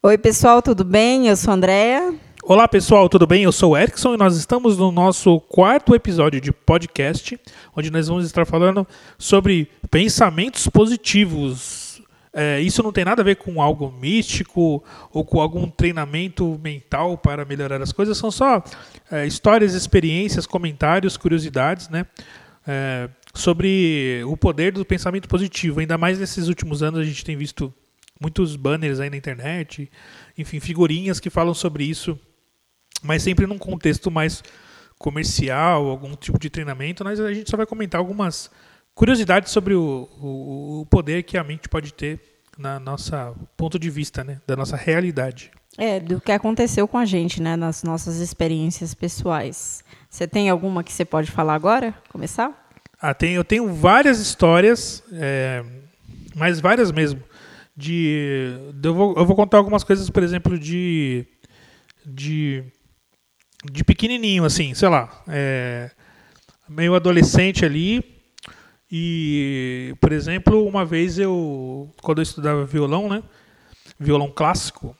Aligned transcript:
Oi, 0.00 0.16
pessoal, 0.16 0.62
tudo 0.62 0.84
bem? 0.84 1.26
Eu 1.26 1.36
sou 1.36 1.50
a 1.50 1.54
Andrea. 1.56 2.14
Olá, 2.44 2.68
pessoal, 2.68 3.08
tudo 3.08 3.26
bem? 3.26 3.42
Eu 3.42 3.50
sou 3.50 3.72
o 3.72 3.76
Erickson 3.76 4.14
e 4.14 4.16
nós 4.16 4.36
estamos 4.36 4.78
no 4.78 4.92
nosso 4.92 5.40
quarto 5.40 5.92
episódio 5.92 6.40
de 6.40 6.52
podcast, 6.52 7.36
onde 7.74 7.90
nós 7.90 8.06
vamos 8.06 8.24
estar 8.24 8.46
falando 8.46 8.86
sobre 9.18 9.68
pensamentos 9.90 10.68
positivos. 10.68 12.00
É, 12.32 12.60
isso 12.60 12.80
não 12.80 12.92
tem 12.92 13.04
nada 13.04 13.22
a 13.22 13.24
ver 13.24 13.38
com 13.38 13.60
algo 13.60 13.90
místico 13.90 14.84
ou 15.12 15.24
com 15.24 15.40
algum 15.40 15.68
treinamento 15.68 16.60
mental 16.62 17.18
para 17.18 17.44
melhorar 17.44 17.82
as 17.82 17.90
coisas, 17.90 18.16
são 18.16 18.30
só 18.30 18.62
é, 19.10 19.26
histórias, 19.26 19.74
experiências, 19.74 20.46
comentários, 20.46 21.16
curiosidades, 21.16 21.88
né? 21.88 22.06
É, 22.64 23.08
sobre 23.34 24.22
o 24.28 24.36
poder 24.36 24.70
do 24.70 24.84
pensamento 24.84 25.28
positivo. 25.28 25.80
Ainda 25.80 25.98
mais 25.98 26.20
nesses 26.20 26.46
últimos 26.46 26.84
anos 26.84 27.00
a 27.00 27.04
gente 27.04 27.24
tem 27.24 27.36
visto 27.36 27.74
muitos 28.20 28.56
banners 28.56 29.00
aí 29.00 29.10
na 29.10 29.16
internet, 29.16 29.90
enfim, 30.36 30.60
figurinhas 30.60 31.20
que 31.20 31.30
falam 31.30 31.54
sobre 31.54 31.84
isso, 31.84 32.18
mas 33.02 33.22
sempre 33.22 33.46
num 33.46 33.58
contexto 33.58 34.10
mais 34.10 34.42
comercial, 34.98 35.88
algum 35.88 36.14
tipo 36.16 36.38
de 36.38 36.50
treinamento, 36.50 37.04
mas 37.04 37.20
a 37.20 37.32
gente 37.32 37.50
só 37.50 37.56
vai 37.56 37.66
comentar 37.66 38.00
algumas 38.00 38.50
curiosidades 38.94 39.52
sobre 39.52 39.74
o, 39.74 40.08
o, 40.20 40.80
o 40.80 40.86
poder 40.86 41.22
que 41.22 41.38
a 41.38 41.44
mente 41.44 41.68
pode 41.68 41.94
ter 41.94 42.20
na 42.58 42.80
nossa 42.80 43.32
ponto 43.56 43.78
de 43.78 43.88
vista, 43.88 44.24
né, 44.24 44.40
da 44.46 44.56
nossa 44.56 44.76
realidade. 44.76 45.52
É, 45.76 46.00
do 46.00 46.20
que 46.20 46.32
aconteceu 46.32 46.88
com 46.88 46.98
a 46.98 47.04
gente, 47.04 47.40
né, 47.40 47.54
nas 47.54 47.84
nossas 47.84 48.16
experiências 48.16 48.94
pessoais. 48.94 49.84
Você 50.10 50.26
tem 50.26 50.50
alguma 50.50 50.82
que 50.82 50.92
você 50.92 51.04
pode 51.04 51.30
falar 51.30 51.54
agora? 51.54 51.94
Começar? 52.08 52.68
Ah, 53.00 53.14
tem, 53.14 53.34
eu 53.34 53.44
tenho 53.44 53.72
várias 53.72 54.18
histórias, 54.18 55.04
é, 55.12 55.64
mas 56.34 56.58
várias 56.58 56.90
mesmo, 56.90 57.22
de, 57.78 58.58
eu, 58.82 58.92
vou, 58.92 59.14
eu 59.16 59.24
vou 59.24 59.36
contar 59.36 59.58
algumas 59.58 59.84
coisas, 59.84 60.10
por 60.10 60.24
exemplo, 60.24 60.58
de 60.58 61.24
de 62.04 62.64
de 63.70 63.84
pequenininho, 63.84 64.44
assim, 64.44 64.74
sei 64.74 64.88
lá, 64.88 65.22
é, 65.28 65.88
meio 66.68 66.94
adolescente 66.96 67.64
ali. 67.64 68.02
E, 68.90 69.94
por 70.00 70.12
exemplo, 70.12 70.66
uma 70.66 70.84
vez 70.84 71.18
eu, 71.18 71.92
quando 72.02 72.18
eu 72.18 72.22
estudava 72.22 72.64
violão, 72.64 73.08
né, 73.08 73.22
violão 73.98 74.32
clássico, 74.34 74.96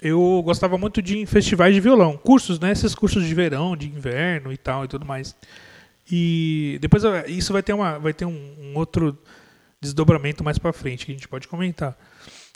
eu 0.00 0.40
gostava 0.44 0.78
muito 0.78 1.02
de 1.02 1.16
ir 1.16 1.22
em 1.22 1.26
festivais 1.26 1.74
de 1.74 1.80
violão, 1.80 2.16
cursos, 2.16 2.58
né, 2.60 2.72
esses 2.72 2.94
cursos 2.94 3.26
de 3.26 3.34
verão, 3.34 3.76
de 3.76 3.88
inverno 3.88 4.52
e 4.52 4.56
tal 4.56 4.84
e 4.84 4.88
tudo 4.88 5.04
mais. 5.04 5.36
E 6.10 6.78
depois 6.80 7.02
isso 7.26 7.52
vai 7.52 7.62
ter 7.62 7.74
uma, 7.74 7.98
vai 7.98 8.14
ter 8.14 8.24
um, 8.24 8.54
um 8.58 8.76
outro 8.76 9.18
desdobramento 9.80 10.42
mais 10.42 10.58
para 10.58 10.72
frente 10.72 11.06
que 11.06 11.12
a 11.12 11.14
gente 11.14 11.28
pode 11.28 11.48
comentar. 11.48 11.96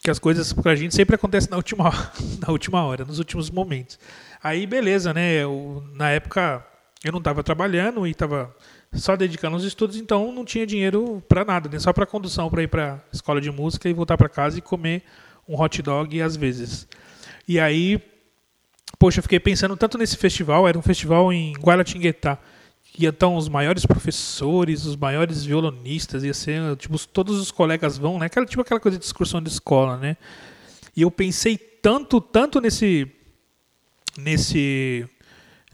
Que 0.02 0.10
as 0.10 0.18
coisas 0.18 0.52
pra 0.52 0.74
gente 0.74 0.94
sempre 0.94 1.14
acontecem 1.14 1.50
na 1.50 1.56
última, 1.56 1.90
na 2.40 2.52
última 2.52 2.84
hora, 2.84 3.04
nos 3.04 3.18
últimos 3.18 3.50
momentos. 3.50 3.98
Aí 4.42 4.66
beleza, 4.66 5.12
né? 5.12 5.34
Eu, 5.34 5.84
na 5.94 6.10
época 6.10 6.64
eu 7.04 7.12
não 7.12 7.18
estava 7.18 7.42
trabalhando 7.42 8.06
e 8.06 8.10
estava 8.10 8.54
só 8.92 9.16
dedicando 9.16 9.56
aos 9.56 9.64
estudos, 9.64 9.96
então 9.96 10.32
não 10.32 10.44
tinha 10.44 10.66
dinheiro 10.66 11.22
para 11.28 11.44
nada, 11.44 11.68
né? 11.68 11.78
só 11.78 11.92
para 11.92 12.04
condução 12.04 12.50
para 12.50 12.62
ir 12.62 12.68
para 12.68 13.02
escola 13.12 13.40
de 13.40 13.50
música 13.50 13.88
e 13.88 13.92
voltar 13.92 14.18
para 14.18 14.28
casa 14.28 14.58
e 14.58 14.62
comer 14.62 15.04
um 15.48 15.60
hot 15.60 15.80
dog 15.80 16.20
às 16.20 16.36
vezes. 16.36 16.88
E 17.46 17.58
aí, 17.58 18.02
poxa, 18.98 19.20
eu 19.20 19.22
fiquei 19.22 19.40
pensando 19.40 19.76
tanto 19.76 19.96
nesse 19.96 20.16
festival, 20.16 20.68
era 20.68 20.78
um 20.78 20.82
festival 20.82 21.32
em 21.32 21.52
Guaratinguetá 21.54 22.38
ia 23.04 23.08
então 23.08 23.36
os 23.36 23.48
maiores 23.48 23.86
professores, 23.86 24.84
os 24.84 24.96
maiores 24.96 25.44
violonistas, 25.44 26.24
ia 26.24 26.34
ser, 26.34 26.76
tipo, 26.76 26.98
todos 27.08 27.38
os 27.38 27.50
colegas 27.50 27.98
vão, 27.98 28.18
né? 28.18 28.26
Aquela, 28.26 28.46
tipo 28.46 28.62
aquela 28.62 28.80
coisa 28.80 28.98
de 28.98 29.04
excursão 29.04 29.42
de 29.42 29.48
escola, 29.48 29.96
né? 29.96 30.16
E 30.96 31.02
eu 31.02 31.10
pensei 31.10 31.56
tanto, 31.56 32.20
tanto 32.20 32.60
nesse 32.60 33.10
nesse 34.18 35.08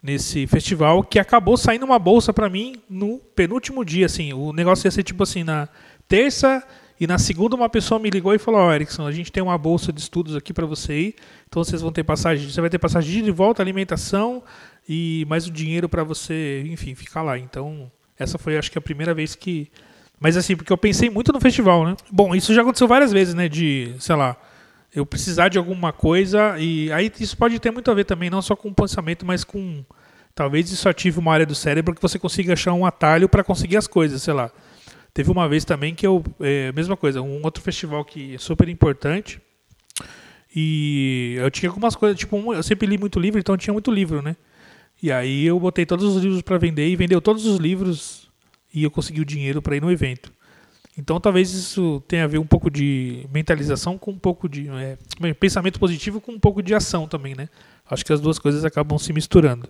nesse 0.02 0.46
festival 0.46 1.02
que 1.02 1.18
acabou 1.18 1.56
saindo 1.56 1.84
uma 1.84 1.98
bolsa 1.98 2.32
para 2.32 2.48
mim 2.48 2.76
no 2.88 3.18
penúltimo 3.18 3.84
dia, 3.84 4.06
assim. 4.06 4.32
O 4.32 4.52
negócio 4.52 4.86
ia 4.86 4.90
ser 4.90 5.02
tipo 5.02 5.22
assim, 5.22 5.42
na 5.42 5.68
terça 6.06 6.62
e 6.98 7.06
na 7.06 7.18
segunda 7.18 7.56
uma 7.56 7.68
pessoa 7.68 7.98
me 7.98 8.08
ligou 8.08 8.32
e 8.34 8.38
falou: 8.38 8.60
"Ó, 8.60 8.68
oh, 8.68 8.72
Erickson, 8.72 9.06
a 9.06 9.12
gente 9.12 9.32
tem 9.32 9.42
uma 9.42 9.58
bolsa 9.58 9.92
de 9.92 10.00
estudos 10.00 10.36
aqui 10.36 10.52
para 10.52 10.66
você 10.66 10.94
ir. 10.94 11.14
Então 11.48 11.62
vocês 11.62 11.82
vão 11.82 11.90
ter 11.90 12.04
passagem, 12.04 12.48
você 12.48 12.60
vai 12.60 12.70
ter 12.70 12.78
passagem 12.78 13.22
de 13.22 13.30
volta, 13.30 13.62
alimentação, 13.62 14.42
e 14.88 15.24
mais 15.28 15.46
o 15.46 15.50
dinheiro 15.50 15.88
para 15.88 16.04
você, 16.04 16.64
enfim, 16.66 16.94
ficar 16.94 17.22
lá. 17.22 17.38
Então, 17.38 17.90
essa 18.18 18.38
foi 18.38 18.56
acho 18.56 18.70
que 18.70 18.78
a 18.78 18.82
primeira 18.82 19.14
vez 19.14 19.34
que 19.34 19.70
mas 20.18 20.36
assim, 20.36 20.56
porque 20.56 20.72
eu 20.72 20.78
pensei 20.78 21.10
muito 21.10 21.32
no 21.32 21.40
festival, 21.40 21.86
né? 21.86 21.96
Bom, 22.10 22.34
isso 22.34 22.54
já 22.54 22.62
aconteceu 22.62 22.88
várias 22.88 23.12
vezes, 23.12 23.34
né, 23.34 23.48
de, 23.48 23.94
sei 23.98 24.16
lá, 24.16 24.36
eu 24.94 25.04
precisar 25.04 25.48
de 25.48 25.58
alguma 25.58 25.92
coisa 25.92 26.58
e 26.58 26.90
aí 26.90 27.12
isso 27.20 27.36
pode 27.36 27.58
ter 27.58 27.70
muito 27.70 27.90
a 27.90 27.94
ver 27.94 28.04
também 28.04 28.30
não 28.30 28.40
só 28.40 28.56
com 28.56 28.68
o 28.68 28.74
pensamento, 28.74 29.26
mas 29.26 29.44
com 29.44 29.84
talvez 30.34 30.70
isso 30.70 30.88
ative 30.88 31.18
uma 31.18 31.32
área 31.32 31.44
do 31.46 31.54
cérebro 31.54 31.94
que 31.94 32.00
você 32.00 32.18
consiga 32.18 32.54
achar 32.54 32.72
um 32.72 32.86
atalho 32.86 33.28
para 33.28 33.44
conseguir 33.44 33.76
as 33.76 33.86
coisas, 33.86 34.22
sei 34.22 34.32
lá. 34.32 34.50
Teve 35.12 35.30
uma 35.30 35.48
vez 35.48 35.64
também 35.64 35.94
que 35.94 36.06
eu, 36.06 36.24
é, 36.40 36.72
mesma 36.72 36.96
coisa, 36.96 37.20
um 37.20 37.42
outro 37.42 37.62
festival 37.62 38.04
que 38.04 38.34
é 38.34 38.38
super 38.38 38.68
importante 38.68 39.40
e 40.54 41.36
eu 41.38 41.50
tinha 41.50 41.68
algumas 41.68 41.94
coisas, 41.94 42.18
tipo, 42.18 42.54
eu 42.54 42.62
sempre 42.62 42.86
li 42.86 42.96
muito 42.96 43.20
livro, 43.20 43.38
então 43.38 43.54
eu 43.54 43.58
tinha 43.58 43.72
muito 43.74 43.90
livro, 43.90 44.22
né? 44.22 44.36
E 45.02 45.12
aí 45.12 45.44
eu 45.44 45.58
botei 45.60 45.84
todos 45.84 46.04
os 46.04 46.22
livros 46.22 46.42
para 46.42 46.58
vender 46.58 46.88
e 46.88 46.96
vendeu 46.96 47.20
todos 47.20 47.44
os 47.44 47.58
livros 47.58 48.30
e 48.72 48.82
eu 48.82 48.90
consegui 48.90 49.20
o 49.20 49.24
dinheiro 49.24 49.60
para 49.60 49.76
ir 49.76 49.80
no 49.80 49.90
evento. 49.90 50.32
Então 50.98 51.20
talvez 51.20 51.52
isso 51.52 52.02
tenha 52.08 52.24
a 52.24 52.26
ver 52.26 52.38
um 52.38 52.46
pouco 52.46 52.70
de 52.70 53.26
mentalização 53.30 53.98
com 53.98 54.12
um 54.12 54.18
pouco 54.18 54.48
de 54.48 54.68
é, 54.70 55.34
pensamento 55.34 55.78
positivo 55.78 56.20
com 56.20 56.32
um 56.32 56.40
pouco 56.40 56.62
de 56.62 56.74
ação 56.74 57.06
também, 57.06 57.34
né? 57.34 57.48
Acho 57.88 58.04
que 58.04 58.12
as 58.12 58.20
duas 58.20 58.38
coisas 58.38 58.64
acabam 58.64 58.98
se 58.98 59.12
misturando. 59.12 59.68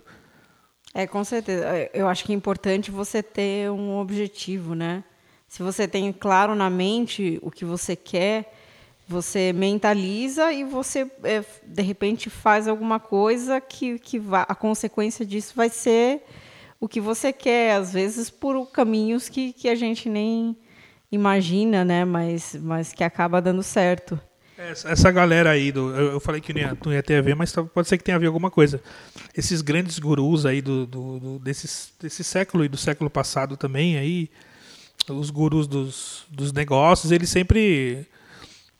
É, 0.93 1.05
com 1.05 1.23
certeza. 1.23 1.67
Eu 1.93 2.07
acho 2.07 2.23
que 2.23 2.31
é 2.31 2.35
importante 2.35 2.89
você 2.89 3.21
ter 3.21 3.69
um 3.69 3.97
objetivo, 3.97 4.73
né? 4.73 5.03
Se 5.47 5.61
você 5.61 5.87
tem 5.87 6.11
claro 6.11 6.55
na 6.55 6.69
mente 6.69 7.39
o 7.41 7.51
que 7.51 7.65
você 7.65 7.95
quer, 7.95 8.53
você 9.07 9.53
mentaliza 9.53 10.51
e 10.51 10.63
você, 10.63 11.09
é, 11.23 11.43
de 11.65 11.81
repente, 11.81 12.29
faz 12.29 12.67
alguma 12.67 12.99
coisa 12.99 13.61
que, 13.61 13.97
que 13.99 14.19
vá, 14.19 14.41
a 14.41 14.53
consequência 14.53 15.25
disso 15.25 15.53
vai 15.55 15.69
ser 15.69 16.23
o 16.79 16.87
que 16.87 16.99
você 16.99 17.31
quer, 17.31 17.75
às 17.75 17.93
vezes 17.93 18.29
por 18.29 18.67
caminhos 18.67 19.29
que, 19.29 19.53
que 19.53 19.69
a 19.69 19.75
gente 19.75 20.09
nem 20.09 20.55
imagina, 21.11 21.85
né? 21.85 22.03
mas, 22.03 22.55
mas 22.61 22.91
que 22.91 23.03
acaba 23.03 23.41
dando 23.41 23.63
certo. 23.63 24.19
Essa, 24.57 24.89
essa 24.89 25.11
galera 25.11 25.51
aí, 25.51 25.71
do, 25.71 25.95
eu, 25.95 26.13
eu, 26.13 26.19
falei 26.19 26.41
que 26.41 26.51
não 26.51 26.59
ia, 26.59 26.77
não 26.83 26.91
ia, 26.91 27.03
ter 27.03 27.15
a 27.15 27.21
ver, 27.21 27.35
mas 27.35 27.53
pode 27.53 27.87
ser 27.87 27.97
que 27.97 28.03
tenha 28.03 28.17
a 28.17 28.19
ver 28.19 28.25
alguma 28.25 28.49
coisa. 28.49 28.81
Esses 29.35 29.61
grandes 29.61 29.99
gurus 29.99 30.45
aí 30.45 30.61
do, 30.61 30.85
do, 30.85 31.19
do 31.19 31.39
desse, 31.39 31.91
desse 32.01 32.23
século 32.23 32.65
e 32.65 32.67
do 32.67 32.75
século 32.75 33.09
passado 33.09 33.55
também, 33.55 33.97
aí, 33.97 34.29
os 35.07 35.29
gurus 35.29 35.67
dos, 35.67 36.25
dos 36.29 36.51
negócios, 36.51 37.11
eles 37.11 37.29
sempre 37.29 38.07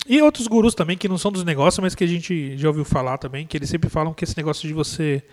e 0.07 0.21
outros 0.21 0.47
gurus 0.47 0.73
também 0.73 0.97
que 0.97 1.07
não 1.07 1.17
são 1.17 1.31
dos 1.31 1.43
negócios, 1.43 1.81
mas 1.81 1.93
que 1.93 2.03
a 2.03 2.07
gente 2.07 2.57
já 2.57 2.67
ouviu 2.67 2.85
falar 2.85 3.17
também, 3.17 3.45
que 3.45 3.57
eles 3.57 3.69
sempre 3.69 3.89
falam 3.89 4.13
que 4.13 4.23
esse 4.23 4.37
negócio 4.37 4.67
de 4.67 4.73
você 4.73 5.23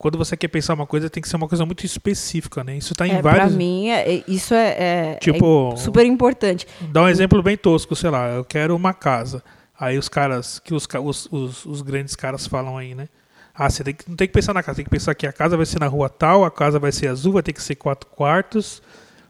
quando 0.00 0.16
você 0.16 0.34
quer 0.34 0.48
pensar 0.48 0.72
uma 0.72 0.86
coisa, 0.86 1.10
tem 1.10 1.22
que 1.22 1.28
ser 1.28 1.36
uma 1.36 1.46
coisa 1.46 1.66
muito 1.66 1.84
específica, 1.84 2.64
né? 2.64 2.74
Isso 2.74 2.94
está 2.94 3.06
em 3.06 3.16
é, 3.16 3.20
vários. 3.20 3.48
Para 3.48 3.50
mim, 3.54 3.90
é, 3.90 4.14
é, 4.14 4.24
isso 4.26 4.54
é, 4.54 4.68
é, 4.78 5.14
tipo, 5.16 5.74
é 5.74 5.76
super 5.76 6.06
importante. 6.06 6.66
Dá 6.90 7.02
um 7.02 7.08
exemplo 7.08 7.42
bem 7.42 7.54
tosco, 7.54 7.94
sei 7.94 8.08
lá, 8.08 8.30
eu 8.30 8.42
quero 8.42 8.74
uma 8.74 8.94
casa. 8.94 9.44
Aí 9.78 9.98
os 9.98 10.08
caras, 10.08 10.58
que 10.58 10.72
os, 10.72 10.88
os, 11.02 11.28
os, 11.30 11.66
os 11.66 11.82
grandes 11.82 12.16
caras 12.16 12.46
falam 12.46 12.78
aí, 12.78 12.94
né? 12.94 13.10
Ah, 13.54 13.68
você 13.68 13.84
tem 13.84 13.92
que, 13.92 14.08
não 14.08 14.16
tem 14.16 14.26
que 14.26 14.32
pensar 14.32 14.54
na 14.54 14.62
casa, 14.62 14.76
tem 14.76 14.86
que 14.86 14.90
pensar 14.90 15.14
que 15.14 15.26
a 15.26 15.32
casa 15.34 15.54
vai 15.54 15.66
ser 15.66 15.78
na 15.78 15.86
rua 15.86 16.08
tal, 16.08 16.46
a 16.46 16.50
casa 16.50 16.78
vai 16.78 16.92
ser 16.92 17.08
azul, 17.08 17.34
vai 17.34 17.42
ter 17.42 17.52
que 17.52 17.62
ser 17.62 17.74
quatro 17.74 18.08
quartos. 18.08 18.82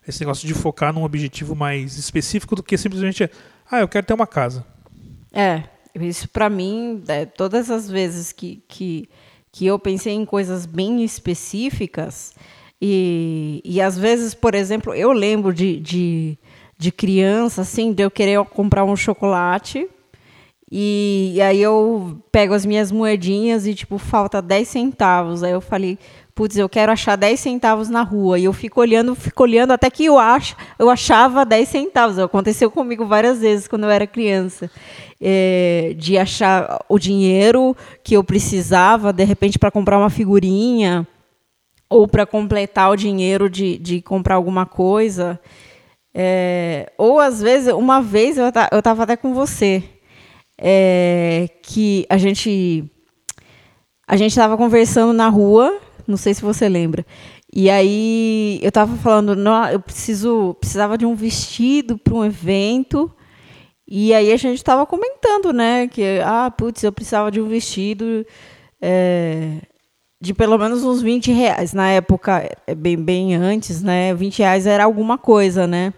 Esse 0.07 0.21
negócio 0.21 0.47
de 0.47 0.55
focar 0.55 0.93
num 0.93 1.03
objetivo 1.03 1.57
mais 1.57 1.99
específico 1.99 2.55
do 2.55 2.63
que 2.63 2.79
simplesmente 2.79 3.29
ah, 3.71 3.81
eu 3.81 3.89
quero 3.89 4.07
ter 4.07 4.15
uma 4.15 4.27
casa. 4.27 4.65
É, 5.33 5.63
isso 5.95 6.29
para 6.29 6.51
mim, 6.51 7.03
é, 7.09 7.25
todas 7.25 7.71
as 7.71 7.89
vezes 7.89 8.33
que, 8.33 8.63
que, 8.67 9.09
que 9.53 9.67
eu 9.67 9.79
pensei 9.79 10.13
em 10.13 10.25
coisas 10.25 10.67
bem 10.67 11.05
específicas, 11.05 12.35
e, 12.83 13.61
e 13.65 13.81
às 13.81 13.99
vezes, 13.99 14.35
por 14.35 14.55
exemplo, 14.55 14.95
eu 14.95 15.13
lembro 15.13 15.53
de, 15.53 15.79
de, 15.79 16.39
de 16.79 16.91
criança, 16.91 17.63
assim, 17.63 17.93
de 17.93 18.03
eu 18.03 18.11
querer 18.11 18.43
comprar 18.47 18.85
um 18.85 18.97
chocolate, 18.97 19.89
e, 20.71 21.33
e 21.35 21.43
aí 21.43 21.61
eu 21.61 22.23
pego 22.31 22.55
as 22.55 22.65
minhas 22.65 22.93
moedinhas 22.93 23.67
e, 23.67 23.75
tipo, 23.75 23.99
falta 23.99 24.41
10 24.41 24.69
centavos. 24.69 25.43
Aí 25.43 25.51
eu 25.51 25.61
falei, 25.61 25.99
putz, 26.35 26.57
eu 26.57 26.69
quero 26.69 26.93
achar 26.93 27.17
10 27.17 27.39
centavos 27.39 27.89
na 27.89 28.03
rua. 28.03 28.39
E 28.39 28.45
eu 28.45 28.53
fico 28.53 28.81
olhando, 28.81 29.15
fico 29.15 29.43
olhando 29.43 29.73
até 29.73 29.91
que 29.91 30.05
eu 30.05 30.19
acho, 30.19 30.57
eu 30.79 30.89
achava 30.91 31.45
10 31.45 31.69
centavos. 31.69 32.19
Aconteceu 32.19 32.71
comigo 32.71 33.07
várias 33.07 33.41
vezes 33.41 33.69
quando 33.69 33.85
eu 33.85 33.91
era 33.91 34.07
criança. 34.07 34.71
É, 35.21 35.95
de 35.99 36.17
achar 36.17 36.83
o 36.89 36.99
dinheiro 36.99 37.77
que 38.03 38.15
eu 38.17 38.25
precisava, 38.25 39.13
de 39.13 39.25
repente, 39.25 39.59
para 39.59 39.71
comprar 39.71 39.99
uma 39.99 40.11
figurinha 40.11 41.07
ou 41.89 42.09
para 42.09 42.25
completar 42.25 42.91
o 42.91 42.97
dinheiro 42.97 43.51
de, 43.51 43.77
de 43.79 44.01
comprar 44.01 44.37
alguma 44.37 44.65
coisa. 44.65 45.39
É, 46.15 46.91
ou 46.97 47.21
às 47.21 47.41
vezes, 47.41 47.73
uma 47.73 48.01
vez 48.01 48.39
eu 48.39 48.49
estava 48.49 49.03
até 49.03 49.17
com 49.17 49.35
você. 49.35 49.83
é, 50.61 51.49
que 51.63 52.05
a 52.11 52.19
gente 52.19 52.85
a 54.07 54.17
gente 54.17 54.33
estava 54.33 54.57
conversando 54.57 55.13
na 55.13 55.29
rua, 55.29 55.79
não 56.11 56.17
sei 56.17 56.35
se 56.35 56.43
você 56.43 56.69
lembra. 56.69 57.07
E 57.53 57.71
aí 57.71 58.59
eu 58.63 58.69
estava 58.69 58.97
falando, 58.97 59.35
não, 59.35 59.69
eu 59.69 59.81
preciso 59.81 60.55
precisava 60.61 60.99
de 60.99 61.07
um 61.07 61.15
vestido 61.15 61.97
para 61.97 62.15
um 62.15 62.25
evento. 62.25 63.11
E 63.89 64.15
aí 64.15 64.33
a 64.33 64.37
gente 64.37 64.59
estava 64.59 64.87
comentando, 64.87 65.53
né, 65.53 65.89
que 65.89 66.21
ah, 66.25 66.51
putz, 66.51 66.83
eu 66.83 66.93
precisava 66.93 67.31
de 67.31 67.41
um 67.41 67.49
vestido 67.49 68.25
é, 68.81 69.57
de 70.21 70.35
pelo 70.35 70.59
menos 70.59 70.85
uns 70.85 71.01
20 71.01 71.33
reais. 71.33 71.73
Na 71.73 71.91
época, 71.91 72.49
é 72.67 72.75
bem, 72.75 72.97
bem 72.97 73.35
antes, 73.35 73.83
né? 73.83 74.15
20 74.15 74.39
reais 74.39 74.67
era 74.67 74.85
alguma 74.85 75.17
coisa, 75.17 75.67
né? 75.67 75.93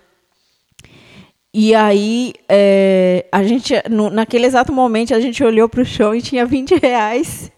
E 1.54 1.74
aí, 1.74 2.32
é, 2.48 3.26
a 3.30 3.42
gente, 3.42 3.74
no, 3.90 4.08
naquele 4.08 4.46
exato 4.46 4.72
momento, 4.72 5.14
a 5.14 5.20
gente 5.20 5.44
olhou 5.44 5.68
para 5.68 5.82
o 5.82 5.84
chão 5.84 6.14
e 6.14 6.22
tinha 6.22 6.46
20 6.46 6.76
reais. 6.76 7.52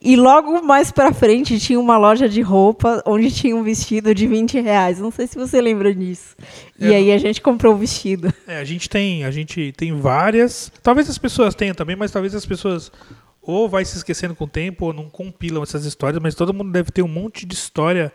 E 0.00 0.14
logo 0.14 0.62
mais 0.62 0.92
para 0.92 1.12
frente 1.12 1.58
tinha 1.58 1.78
uma 1.78 1.98
loja 1.98 2.28
de 2.28 2.40
roupa 2.40 3.02
onde 3.04 3.32
tinha 3.32 3.56
um 3.56 3.64
vestido 3.64 4.14
de 4.14 4.28
20 4.28 4.60
reais. 4.60 5.00
Não 5.00 5.10
sei 5.10 5.26
se 5.26 5.36
você 5.36 5.60
lembra 5.60 5.92
disso. 5.92 6.36
É, 6.80 6.88
e 6.88 6.94
aí 6.94 7.12
a 7.12 7.18
gente 7.18 7.40
comprou 7.40 7.74
o 7.74 7.76
vestido. 7.76 8.32
É, 8.46 8.58
a 8.58 8.64
gente 8.64 8.88
tem, 8.88 9.24
a 9.24 9.30
gente 9.30 9.72
tem 9.76 9.98
várias. 9.98 10.70
Talvez 10.82 11.10
as 11.10 11.18
pessoas 11.18 11.54
tenham 11.54 11.74
também, 11.74 11.96
mas 11.96 12.12
talvez 12.12 12.32
as 12.34 12.46
pessoas 12.46 12.92
ou 13.42 13.68
vai 13.68 13.84
se 13.84 13.96
esquecendo 13.96 14.36
com 14.36 14.44
o 14.44 14.48
tempo 14.48 14.86
ou 14.86 14.92
não 14.92 15.10
compilam 15.10 15.62
essas 15.64 15.84
histórias. 15.84 16.22
Mas 16.22 16.36
todo 16.36 16.54
mundo 16.54 16.70
deve 16.70 16.92
ter 16.92 17.02
um 17.02 17.08
monte 17.08 17.44
de 17.44 17.54
história 17.54 18.12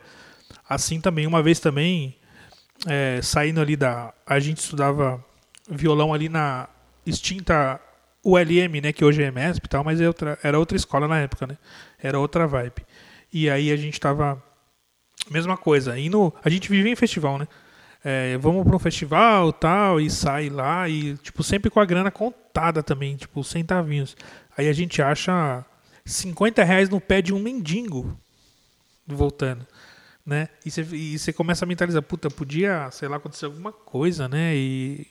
assim 0.69 1.01
também. 1.01 1.27
Uma 1.27 1.44
vez 1.44 1.59
também 1.59 2.15
é, 2.88 3.19
saindo 3.21 3.59
ali 3.59 3.75
da. 3.75 4.13
A 4.25 4.39
gente 4.39 4.59
estudava 4.59 5.24
violão 5.69 6.13
ali 6.13 6.30
na 6.30 6.69
extinta 7.06 7.80
ULM, 8.24 8.81
né? 8.81 8.94
Que 8.94 9.04
hoje 9.04 9.22
é 9.22 9.31
MESP 9.31 9.66
e 9.66 9.70
tal, 9.70 9.84
mas 9.84 10.00
é 10.00 10.08
outra, 10.08 10.38
era 10.44 10.58
outra 10.58 10.78
escola 10.78 11.08
na 11.08 11.20
época, 11.20 11.48
né? 11.48 11.58
Era 12.02 12.20
outra 12.20 12.48
vibe. 12.48 12.86
E 13.31 13.50
aí 13.50 13.72
a 13.72 13.75
gente 13.75 14.00
tava. 14.00 14.42
Mesma 15.30 15.58
coisa. 15.58 15.98
Indo, 15.98 16.34
a 16.44 16.50
gente 16.50 16.70
vivia 16.70 16.92
em 16.92 16.96
festival, 16.96 17.38
né? 17.38 17.48
É, 18.04 18.38
vamos 18.38 18.66
para 18.66 18.75
um 18.75 18.80
festival 18.80 19.54
tal, 19.54 20.00
e 20.00 20.10
sai 20.10 20.50
lá, 20.50 20.90
e 20.90 21.16
tipo, 21.18 21.42
sempre 21.42 21.70
com 21.70 21.80
a 21.80 21.86
grana 21.86 22.12
contada 22.12 22.84
também, 22.84 23.16
tipo, 23.16 23.42
centavinhos. 23.44 24.18
Aí 24.58 24.68
a 24.68 24.74
gente 24.74 25.02
acha 25.02 25.66
50 26.06 26.64
reais 26.66 26.90
no 26.90 27.00
pé 27.00 27.22
de 27.22 27.34
um 27.34 27.40
mendigo 27.40 28.19
voltando 29.08 29.66
né? 30.26 30.48
E 30.66 31.18
você 31.18 31.34
começa 31.34 31.66
a 31.66 31.68
mentalizar, 31.68 32.02
puta, 32.02 32.30
podia, 32.30 32.90
sei 32.92 33.08
lá, 33.08 33.18
acontecer 33.18 33.46
alguma 33.46 33.72
coisa, 33.72 34.28
né? 34.28 34.56
E, 34.56 35.06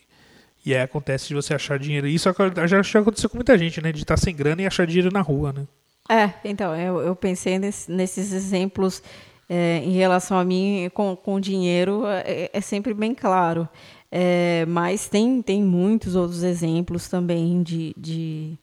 e 0.65 0.75
aí 0.75 0.83
acontece 0.83 1.29
de 1.29 1.35
você 1.35 1.55
achar 1.55 1.79
dinheiro. 1.79 2.07
Isso 2.07 2.33
já, 2.67 2.83
já 2.83 3.01
aconteceu 3.01 3.29
com 3.29 3.37
muita 3.37 3.59
gente, 3.59 3.81
né? 3.81 3.93
De 3.93 4.03
estar 4.03 4.17
sem 4.17 4.35
grana 4.35 4.63
e 4.63 4.67
achar 4.67 4.87
dinheiro 4.87 5.11
na 5.13 5.21
rua, 5.21 5.53
né? 5.53 5.67
É, 6.09 6.33
então, 6.45 6.77
eu, 6.77 7.01
eu 7.01 7.17
pensei 7.17 7.59
nesse, 7.59 7.91
nesses 7.91 8.33
exemplos 8.33 9.03
é, 9.49 9.79
em 9.79 9.93
relação 9.93 10.39
a 10.39 10.45
mim 10.45 10.91
com, 10.95 11.17
com 11.17 11.41
dinheiro, 11.41 12.05
é, 12.07 12.51
é 12.53 12.61
sempre 12.61 12.95
bem 12.95 13.15
claro. 13.15 13.69
É, 14.11 14.67
mas 14.67 15.09
tem, 15.09 15.41
tem 15.41 15.63
muitos 15.63 16.15
outros 16.15 16.43
exemplos 16.43 17.09
também 17.09 17.63
de, 17.63 17.95
de 17.97 18.59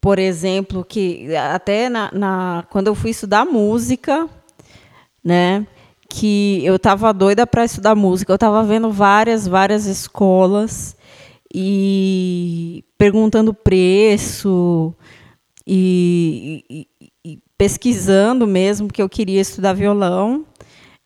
por 0.00 0.18
exemplo, 0.18 0.82
que 0.82 1.36
até 1.36 1.88
na, 1.90 2.10
na, 2.12 2.64
quando 2.70 2.86
eu 2.86 2.94
fui 2.94 3.10
estudar 3.10 3.44
música, 3.44 4.26
né? 5.22 5.66
Que 6.10 6.60
eu 6.64 6.76
estava 6.76 7.12
doida 7.14 7.46
para 7.46 7.64
estudar 7.64 7.94
música. 7.94 8.32
Eu 8.32 8.36
estava 8.36 8.62
vendo 8.64 8.90
várias, 8.90 9.46
várias 9.46 9.86
escolas 9.86 10.96
e 11.52 12.84
perguntando 12.98 13.54
preço 13.54 14.94
e, 15.66 16.64
e, 16.68 16.86
e 17.24 17.38
pesquisando 17.56 18.46
mesmo, 18.46 18.88
porque 18.88 19.02
eu 19.02 19.08
queria 19.08 19.40
estudar 19.40 19.72
violão. 19.72 20.44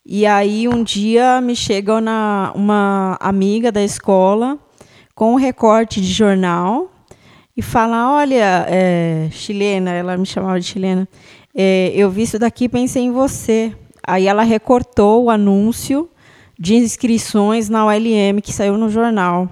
E 0.05 0.27
aí 0.27 0.69
um 0.69 0.83
dia 0.83 1.41
me 1.41 1.55
chega 1.55 2.01
na, 2.01 2.53
uma 2.55 3.17
amiga 3.21 3.71
da 3.71 3.83
escola 3.83 4.59
com 5.15 5.33
um 5.33 5.37
recorte 5.37 6.01
de 6.01 6.13
jornal 6.13 6.91
e 7.57 7.63
fala, 7.63 8.13
olha, 8.13 8.67
é, 8.69 9.29
chilena, 9.31 9.93
ela 9.93 10.17
me 10.17 10.27
chamava 10.27 10.59
de 10.59 10.67
chilena, 10.67 11.09
é, 11.55 11.93
eu 11.95 12.11
vi 12.11 12.23
isso 12.23 12.39
daqui 12.39 12.69
pensei 12.69 13.05
em 13.05 13.13
você. 13.13 13.73
Aí 14.07 14.27
ela 14.27 14.43
recortou 14.43 15.25
o 15.25 15.31
anúncio 15.31 16.09
de 16.59 16.75
inscrições 16.75 17.69
na 17.69 17.87
ULM 17.87 18.41
que 18.43 18.53
saiu 18.53 18.77
no 18.77 18.89
jornal. 18.89 19.49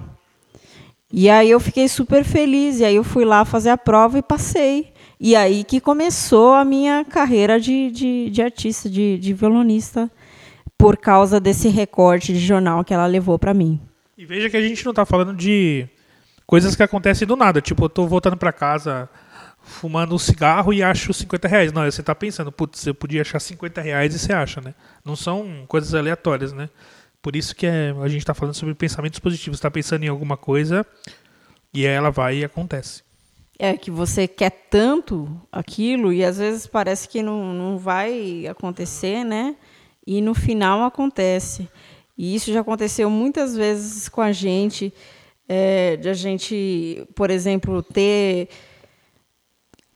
E 1.11 1.29
aí 1.29 1.49
eu 1.51 1.59
fiquei 1.59 1.87
super 1.87 2.23
feliz, 2.23 2.79
e 2.79 2.85
aí 2.85 2.95
eu 2.95 3.03
fui 3.03 3.23
lá 3.23 3.45
fazer 3.45 3.69
a 3.69 3.77
prova 3.77 4.17
e 4.17 4.21
passei. 4.21 4.91
E 5.19 5.35
aí 5.35 5.63
que 5.63 5.79
começou 5.79 6.53
a 6.53 6.65
minha 6.65 7.05
carreira 7.05 7.59
de, 7.59 7.91
de, 7.91 8.29
de 8.29 8.41
artista, 8.41 8.89
de, 8.89 9.17
de 9.17 9.33
violonista, 9.33 10.09
por 10.77 10.97
causa 10.97 11.39
desse 11.39 11.69
recorte 11.69 12.33
de 12.33 12.39
jornal 12.39 12.83
que 12.83 12.93
ela 12.93 13.05
levou 13.05 13.37
para 13.37 13.53
mim. 13.53 13.79
E 14.17 14.25
veja 14.25 14.49
que 14.49 14.57
a 14.57 14.61
gente 14.61 14.83
não 14.83 14.91
está 14.91 15.05
falando 15.05 15.33
de 15.35 15.87
coisas 16.45 16.75
que 16.75 16.83
acontecem 16.83 17.27
do 17.27 17.35
nada. 17.35 17.61
Tipo, 17.61 17.83
eu 17.83 17.87
estou 17.87 18.07
voltando 18.07 18.37
para 18.37 18.51
casa 18.51 19.09
fumando 19.63 20.13
um 20.13 20.19
cigarro 20.19 20.73
e 20.73 20.83
acho 20.83 21.13
50 21.13 21.47
reais. 21.47 21.71
Não, 21.71 21.83
você 21.83 22.01
está 22.01 22.13
pensando, 22.13 22.51
putz, 22.51 22.85
eu 22.85 22.93
podia 22.93 23.21
achar 23.21 23.39
50 23.39 23.81
reais 23.81 24.13
e 24.13 24.19
você 24.19 24.33
acha, 24.33 24.61
né? 24.61 24.75
Não 25.03 25.15
são 25.15 25.65
coisas 25.67 25.93
aleatórias, 25.95 26.53
né? 26.53 26.69
Por 27.21 27.35
isso 27.35 27.55
que 27.55 27.65
é, 27.65 27.95
a 28.01 28.07
gente 28.07 28.19
está 28.19 28.33
falando 28.33 28.53
sobre 28.53 28.75
pensamentos 28.75 29.19
positivos. 29.19 29.57
Está 29.57 29.71
pensando 29.71 30.03
em 30.03 30.09
alguma 30.09 30.35
coisa 30.35 30.85
e 31.73 31.85
ela 31.85 32.11
vai 32.11 32.39
e 32.39 32.43
acontece. 32.43 33.01
É 33.57 33.77
que 33.77 33.89
você 33.89 34.27
quer 34.27 34.49
tanto 34.69 35.29
aquilo 35.51 36.11
e 36.11 36.23
às 36.23 36.37
vezes 36.37 36.67
parece 36.67 37.07
que 37.07 37.23
não, 37.23 37.53
não 37.53 37.77
vai 37.77 38.45
acontecer, 38.47 39.23
né? 39.23 39.55
E 40.05 40.21
no 40.21 40.35
final 40.35 40.83
acontece. 40.83 41.69
E 42.17 42.35
isso 42.35 42.51
já 42.51 42.59
aconteceu 42.59 43.09
muitas 43.09 43.55
vezes 43.55 44.09
com 44.09 44.21
a 44.21 44.31
gente, 44.31 44.93
é, 45.47 45.95
de 45.95 46.09
a 46.09 46.13
gente, 46.13 47.07
por 47.15 47.29
exemplo, 47.29 47.81
ter 47.81 48.49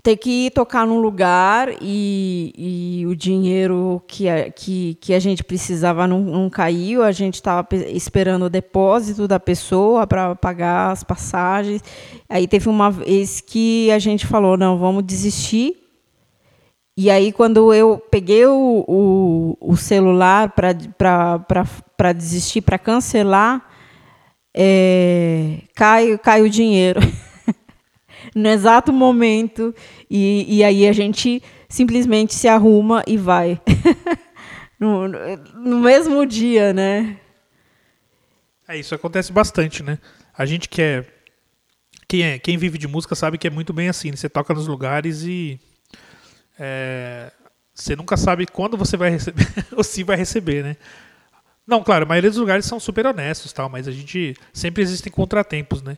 ter 0.07 0.15
que 0.15 0.45
ir 0.45 0.51
tocar 0.51 0.87
num 0.87 1.01
lugar 1.01 1.67
e, 1.81 2.53
e 2.57 3.05
o 3.07 3.13
dinheiro 3.13 4.01
que 4.07 4.29
a, 4.29 4.49
que, 4.49 4.95
que 5.01 5.13
a 5.13 5.19
gente 5.19 5.43
precisava 5.43 6.07
não, 6.07 6.21
não 6.21 6.49
caiu, 6.49 7.03
a 7.03 7.11
gente 7.11 7.33
estava 7.33 7.67
esperando 7.87 8.45
o 8.45 8.49
depósito 8.49 9.27
da 9.27 9.37
pessoa 9.37 10.07
para 10.07 10.33
pagar 10.33 10.91
as 10.91 11.03
passagens. 11.03 11.83
Aí 12.29 12.47
teve 12.47 12.69
uma 12.69 12.89
vez 12.89 13.41
que 13.41 13.91
a 13.91 13.99
gente 13.99 14.25
falou, 14.25 14.55
não, 14.55 14.77
vamos 14.77 15.03
desistir. 15.03 15.75
E 16.95 17.09
aí, 17.09 17.33
quando 17.33 17.73
eu 17.73 18.01
peguei 18.09 18.45
o, 18.45 18.85
o, 18.87 19.57
o 19.59 19.75
celular 19.75 20.53
para 20.55 22.13
desistir, 22.13 22.61
para 22.61 22.79
cancelar, 22.79 23.61
é, 24.55 25.63
cai, 25.75 26.17
cai 26.17 26.41
o 26.43 26.49
dinheiro. 26.49 27.01
no 28.35 28.47
exato 28.49 28.91
momento 28.91 29.73
e, 30.09 30.57
e 30.57 30.63
aí 30.63 30.87
a 30.87 30.93
gente 30.93 31.41
simplesmente 31.69 32.33
se 32.33 32.47
arruma 32.47 33.03
e 33.07 33.17
vai. 33.17 33.61
no, 34.79 35.07
no 35.07 35.79
mesmo 35.79 36.25
dia, 36.25 36.73
né? 36.73 37.17
É, 38.67 38.77
isso 38.77 38.93
acontece 38.93 39.31
bastante, 39.31 39.81
né? 39.81 39.97
A 40.37 40.45
gente 40.45 40.67
quer. 40.67 41.03
É, 41.03 41.05
quem, 42.07 42.23
é, 42.23 42.39
quem 42.39 42.57
vive 42.57 42.77
de 42.77 42.87
música 42.87 43.15
sabe 43.15 43.37
que 43.37 43.47
é 43.47 43.49
muito 43.49 43.73
bem 43.73 43.89
assim. 43.89 44.11
Né? 44.11 44.17
Você 44.17 44.29
toca 44.29 44.53
nos 44.53 44.67
lugares 44.67 45.23
e. 45.23 45.59
É, 46.59 47.31
você 47.73 47.95
nunca 47.95 48.17
sabe 48.17 48.45
quando 48.45 48.75
você 48.75 48.97
vai 48.97 49.09
receber 49.09 49.47
ou 49.75 49.83
se 49.83 50.03
vai 50.03 50.17
receber, 50.17 50.63
né? 50.63 50.77
Não, 51.65 51.83
claro, 51.83 52.05
a 52.05 52.07
maioria 52.07 52.29
dos 52.29 52.39
lugares 52.39 52.65
são 52.65 52.79
super 52.79 53.05
honestos, 53.05 53.51
tal, 53.51 53.69
mas 53.69 53.87
a 53.87 53.91
gente 53.91 54.35
sempre 54.53 54.81
existem 54.81 55.11
contratempos, 55.11 55.81
né? 55.81 55.97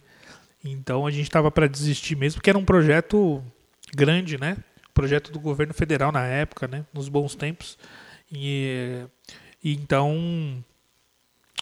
Então 0.63 1.05
a 1.05 1.11
gente 1.11 1.23
estava 1.23 1.49
para 1.49 1.67
desistir 1.67 2.15
mesmo, 2.15 2.37
porque 2.39 2.49
era 2.49 2.59
um 2.59 2.65
projeto 2.65 3.43
grande, 3.95 4.37
né? 4.37 4.57
Projeto 4.93 5.31
do 5.31 5.39
governo 5.39 5.73
federal 5.73 6.11
na 6.11 6.25
época, 6.25 6.67
né? 6.67 6.85
Nos 6.93 7.07
bons 7.07 7.35
tempos. 7.35 7.77
E, 8.31 9.05
e 9.63 9.73
então 9.73 10.63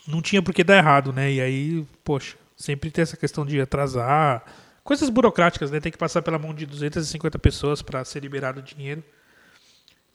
não 0.06 0.20
tinha 0.20 0.42
por 0.42 0.52
que 0.54 0.64
dar 0.64 0.76
errado, 0.76 1.12
né? 1.12 1.32
E 1.32 1.40
aí, 1.40 1.86
poxa, 2.02 2.36
sempre 2.56 2.90
tem 2.90 3.02
essa 3.02 3.16
questão 3.16 3.46
de 3.46 3.60
atrasar. 3.60 4.44
Coisas 4.82 5.10
burocráticas, 5.10 5.70
né? 5.70 5.80
Tem 5.80 5.92
que 5.92 5.98
passar 5.98 6.22
pela 6.22 6.38
mão 6.38 6.54
de 6.54 6.66
250 6.66 7.38
pessoas 7.38 7.82
para 7.82 8.04
ser 8.04 8.20
liberado 8.20 8.60
o 8.60 8.62
dinheiro. 8.62 9.04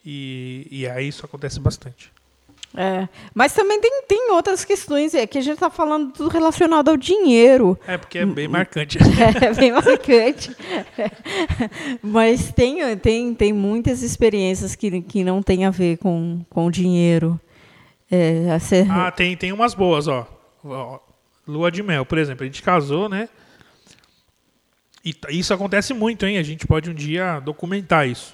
E, 0.03 0.67
e 0.69 0.87
aí 0.87 1.07
isso 1.07 1.25
acontece 1.25 1.59
bastante. 1.59 2.11
É, 2.75 3.07
mas 3.35 3.53
também 3.53 3.79
tem, 3.79 4.03
tem 4.07 4.31
outras 4.31 4.65
questões, 4.65 5.13
é 5.13 5.27
que 5.27 5.37
a 5.37 5.41
gente 5.41 5.53
está 5.53 5.69
falando 5.69 6.11
tudo 6.11 6.29
relacionado 6.29 6.89
ao 6.89 6.97
dinheiro. 6.97 7.77
É, 7.85 7.97
porque 7.97 8.17
é 8.17 8.25
bem 8.25 8.47
marcante. 8.47 8.97
É, 9.41 9.53
bem 9.53 9.71
marcante. 9.71 10.55
mas 12.01 12.51
tem, 12.51 12.97
tem, 12.97 13.33
tem 13.35 13.53
muitas 13.53 14.01
experiências 14.01 14.75
que, 14.75 15.01
que 15.01 15.23
não 15.23 15.41
tem 15.41 15.65
a 15.65 15.69
ver 15.69 15.97
com, 15.97 16.43
com 16.49 16.71
dinheiro. 16.71 17.39
É, 18.09 18.57
ser... 18.59 18.89
Ah, 18.89 19.11
tem, 19.11 19.37
tem 19.37 19.51
umas 19.51 19.73
boas, 19.73 20.07
ó. 20.07 20.27
Lua 21.47 21.71
de 21.71 21.83
mel, 21.83 22.05
por 22.05 22.17
exemplo. 22.17 22.43
A 22.43 22.45
gente 22.45 22.63
casou, 22.63 23.07
né? 23.07 23.29
E 25.05 25.13
isso 25.29 25.53
acontece 25.53 25.93
muito, 25.93 26.25
hein? 26.25 26.37
A 26.37 26.43
gente 26.43 26.65
pode 26.65 26.89
um 26.89 26.93
dia 26.93 27.39
documentar 27.39 28.07
isso. 28.07 28.33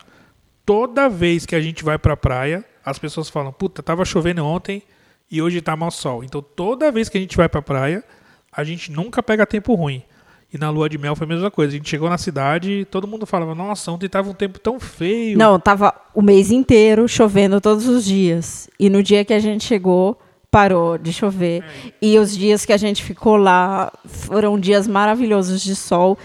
Toda 0.65 1.09
vez 1.09 1.45
que 1.45 1.55
a 1.55 1.61
gente 1.61 1.83
vai 1.83 1.97
pra 1.97 2.15
praia, 2.15 2.63
as 2.83 2.99
pessoas 2.99 3.29
falam: 3.29 3.51
puta, 3.51 3.83
tava 3.83 4.05
chovendo 4.05 4.45
ontem 4.45 4.83
e 5.31 5.41
hoje 5.41 5.61
tá 5.61 5.75
mal 5.75 5.91
sol. 5.91 6.23
Então 6.23 6.41
toda 6.41 6.91
vez 6.91 7.09
que 7.09 7.17
a 7.17 7.21
gente 7.21 7.37
vai 7.37 7.47
pra 7.47 7.61
praia, 7.61 8.03
a 8.51 8.63
gente 8.63 8.91
nunca 8.91 9.21
pega 9.21 9.45
tempo 9.45 9.73
ruim. 9.73 10.03
E 10.51 10.57
na 10.57 10.71
lua 10.71 10.89
de 10.89 10.97
mel 10.97 11.15
foi 11.15 11.25
a 11.25 11.27
mesma 11.27 11.51
coisa. 11.51 11.73
A 11.73 11.77
gente 11.77 11.87
chegou 11.87 12.09
na 12.09 12.17
cidade 12.17 12.71
e 12.71 12.85
todo 12.85 13.07
mundo 13.07 13.25
falava: 13.25 13.53
Nossa, 13.53 13.91
ontem 13.91 14.09
tava 14.09 14.29
um 14.29 14.33
tempo 14.33 14.59
tão 14.59 14.79
feio. 14.79 15.37
Não, 15.37 15.59
tava 15.59 15.93
o 16.13 16.21
mês 16.21 16.51
inteiro 16.51 17.07
chovendo 17.07 17.61
todos 17.61 17.87
os 17.87 18.03
dias. 18.03 18.67
E 18.79 18.89
no 18.89 19.03
dia 19.03 19.23
que 19.23 19.33
a 19.33 19.39
gente 19.39 19.63
chegou, 19.63 20.17
parou 20.49 20.97
de 20.97 21.13
chover. 21.13 21.63
É. 21.63 21.93
E 22.01 22.17
os 22.17 22.35
dias 22.35 22.65
que 22.65 22.73
a 22.73 22.77
gente 22.77 23.03
ficou 23.03 23.37
lá 23.37 23.91
foram 24.05 24.59
dias 24.59 24.87
maravilhosos 24.87 25.61
de 25.61 25.75
sol. 25.75 26.17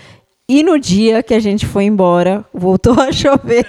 E 0.46 0.62
no 0.62 0.78
dia 0.78 1.22
que 1.22 1.32
a 1.32 1.40
gente 1.40 1.64
foi 1.64 1.84
embora, 1.84 2.44
voltou 2.52 3.00
a 3.00 3.10
chover. 3.10 3.66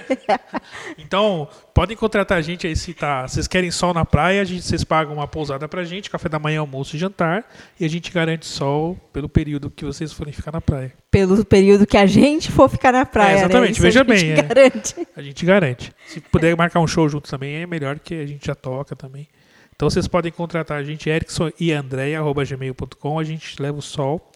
então, 0.98 1.48
podem 1.72 1.96
contratar 1.96 2.36
a 2.36 2.42
gente 2.42 2.66
aí 2.66 2.76
se 2.76 2.92
tá, 2.92 3.26
vocês 3.26 3.48
querem 3.48 3.70
sol 3.70 3.94
na 3.94 4.04
praia, 4.04 4.42
a 4.42 4.44
gente, 4.44 4.60
vocês 4.60 4.84
pagam 4.84 5.14
uma 5.14 5.26
pousada 5.26 5.66
pra 5.66 5.84
gente, 5.84 6.10
café 6.10 6.28
da 6.28 6.38
manhã, 6.38 6.60
almoço 6.60 6.94
e 6.94 6.98
jantar, 6.98 7.50
e 7.80 7.84
a 7.86 7.88
gente 7.88 8.12
garante 8.12 8.44
sol 8.44 8.94
pelo 9.10 9.26
período 9.26 9.70
que 9.70 9.86
vocês 9.86 10.12
forem 10.12 10.34
ficar 10.34 10.52
na 10.52 10.60
praia. 10.60 10.92
Pelo 11.10 11.42
período 11.46 11.86
que 11.86 11.96
a 11.96 12.04
gente 12.04 12.52
for 12.52 12.68
ficar 12.68 12.92
na 12.92 13.06
praia. 13.06 13.36
É, 13.36 13.38
exatamente, 13.38 13.80
né? 13.80 13.82
veja 13.82 14.04
bem. 14.04 14.16
A 14.16 14.18
gente, 14.18 14.38
é. 14.38 14.42
garante. 14.42 15.08
a 15.16 15.22
gente 15.22 15.46
garante. 15.46 15.92
Se 16.06 16.20
puder 16.20 16.54
marcar 16.54 16.80
um 16.80 16.86
show 16.86 17.08
junto 17.08 17.30
também, 17.30 17.62
é 17.62 17.66
melhor 17.66 17.98
que 17.98 18.14
a 18.14 18.26
gente 18.26 18.46
já 18.46 18.54
toca 18.54 18.94
também. 18.94 19.26
Então 19.74 19.88
vocês 19.88 20.06
podem 20.06 20.30
contratar 20.30 20.78
a 20.78 20.84
gente, 20.84 21.08
Erickson 21.08 21.50
e 21.58 21.72
André, 21.72 22.14
arroba 22.16 22.44
gmail.com, 22.44 23.18
a 23.18 23.24
gente 23.24 23.60
leva 23.62 23.78
o 23.78 23.82
sol 23.82 24.30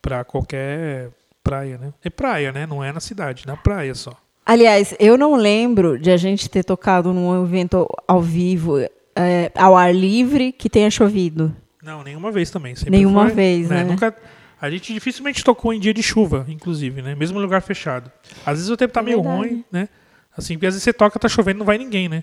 para 0.00 0.24
qualquer 0.24 1.10
praia, 1.48 1.78
né? 1.78 1.92
É 2.02 2.10
praia, 2.10 2.52
né? 2.52 2.66
Não 2.66 2.82
é 2.82 2.92
na 2.92 3.00
cidade, 3.00 3.46
na 3.46 3.56
praia 3.56 3.94
só. 3.94 4.16
Aliás, 4.44 4.94
eu 4.98 5.16
não 5.18 5.34
lembro 5.34 5.98
de 5.98 6.10
a 6.10 6.16
gente 6.16 6.48
ter 6.48 6.64
tocado 6.64 7.12
num 7.12 7.44
evento 7.44 7.88
ao 8.06 8.20
vivo, 8.20 8.78
é, 8.78 9.50
ao 9.54 9.76
ar 9.76 9.94
livre, 9.94 10.52
que 10.52 10.70
tenha 10.70 10.90
chovido. 10.90 11.54
Não, 11.82 12.02
nenhuma 12.02 12.30
vez 12.30 12.50
também. 12.50 12.74
Sempre 12.74 12.92
nenhuma 12.92 13.26
foi, 13.26 13.34
vez, 13.34 13.68
né? 13.68 13.82
né? 13.82 13.90
Nunca, 13.90 14.14
a 14.60 14.70
gente 14.70 14.92
dificilmente 14.92 15.44
tocou 15.44 15.72
em 15.72 15.80
dia 15.80 15.92
de 15.92 16.02
chuva, 16.02 16.44
inclusive, 16.48 17.02
né? 17.02 17.14
Mesmo 17.14 17.38
lugar 17.38 17.60
fechado. 17.60 18.10
Às 18.44 18.58
vezes 18.58 18.70
o 18.70 18.76
tempo 18.76 18.92
tá 18.92 19.00
é 19.00 19.04
meio 19.04 19.22
verdade. 19.22 19.48
ruim, 19.48 19.64
né? 19.70 19.88
Assim, 20.36 20.54
porque 20.54 20.66
às 20.66 20.74
vezes 20.74 20.84
você 20.84 20.92
toca, 20.92 21.18
tá 21.18 21.28
chovendo, 21.28 21.58
não 21.58 21.66
vai 21.66 21.78
ninguém, 21.78 22.08
né? 22.08 22.22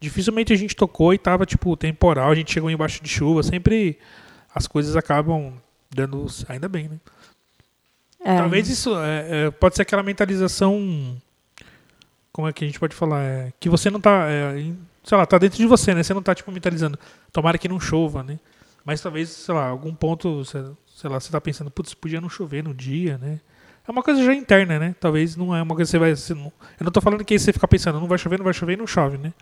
Dificilmente 0.00 0.52
a 0.52 0.56
gente 0.56 0.76
tocou 0.76 1.12
e 1.12 1.18
tava, 1.18 1.44
tipo, 1.44 1.76
temporal, 1.76 2.30
a 2.30 2.34
gente 2.34 2.52
chegou 2.52 2.70
embaixo 2.70 3.02
de 3.02 3.08
chuva. 3.08 3.42
Sempre 3.42 3.98
as 4.54 4.66
coisas 4.66 4.96
acabam 4.96 5.54
dando. 5.90 6.26
Ainda 6.48 6.68
bem, 6.68 6.88
né? 6.88 6.98
É. 8.20 8.36
Talvez 8.36 8.68
isso 8.68 8.96
é, 8.98 9.46
é, 9.46 9.50
pode 9.50 9.76
ser 9.76 9.82
aquela 9.82 10.02
mentalização. 10.02 11.16
Como 12.32 12.48
é 12.48 12.52
que 12.52 12.64
a 12.64 12.66
gente 12.66 12.78
pode 12.78 12.94
falar? 12.94 13.22
É, 13.22 13.52
que 13.58 13.68
você 13.68 13.90
não 13.90 14.00
tá. 14.00 14.26
É, 14.28 14.72
sei 15.04 15.16
lá, 15.16 15.24
tá 15.24 15.38
dentro 15.38 15.58
de 15.58 15.66
você, 15.66 15.94
né? 15.94 16.02
Você 16.02 16.14
não 16.14 16.22
tá 16.22 16.34
tipo 16.34 16.50
mentalizando. 16.50 16.98
Tomara 17.32 17.58
que 17.58 17.68
não 17.68 17.80
chova, 17.80 18.22
né? 18.22 18.38
Mas 18.84 19.00
talvez, 19.00 19.28
sei 19.30 19.54
lá, 19.54 19.68
algum 19.68 19.94
ponto, 19.94 20.44
sei 20.44 20.62
lá, 21.04 21.20
você 21.20 21.30
tá 21.30 21.40
pensando, 21.40 21.70
putz, 21.70 21.94
podia 21.94 22.20
não 22.20 22.28
chover 22.28 22.62
no 22.62 22.74
dia, 22.74 23.18
né? 23.18 23.40
É 23.86 23.90
uma 23.90 24.02
coisa 24.02 24.22
já 24.22 24.34
interna, 24.34 24.78
né? 24.78 24.94
Talvez 25.00 25.34
não 25.34 25.56
é 25.56 25.62
uma 25.62 25.74
coisa 25.74 25.88
que 25.88 25.92
você 25.92 25.98
vai. 25.98 26.14
Você 26.14 26.34
não, 26.34 26.52
eu 26.78 26.84
não 26.84 26.92
tô 26.92 27.00
falando 27.00 27.24
que 27.24 27.38
você 27.38 27.52
fica 27.52 27.66
pensando, 27.66 27.98
não 28.00 28.06
vai 28.06 28.18
chover, 28.18 28.38
não 28.38 28.44
vai 28.44 28.54
chover 28.54 28.74
e 28.74 28.76
não 28.76 28.86
chove, 28.86 29.16
né? 29.16 29.32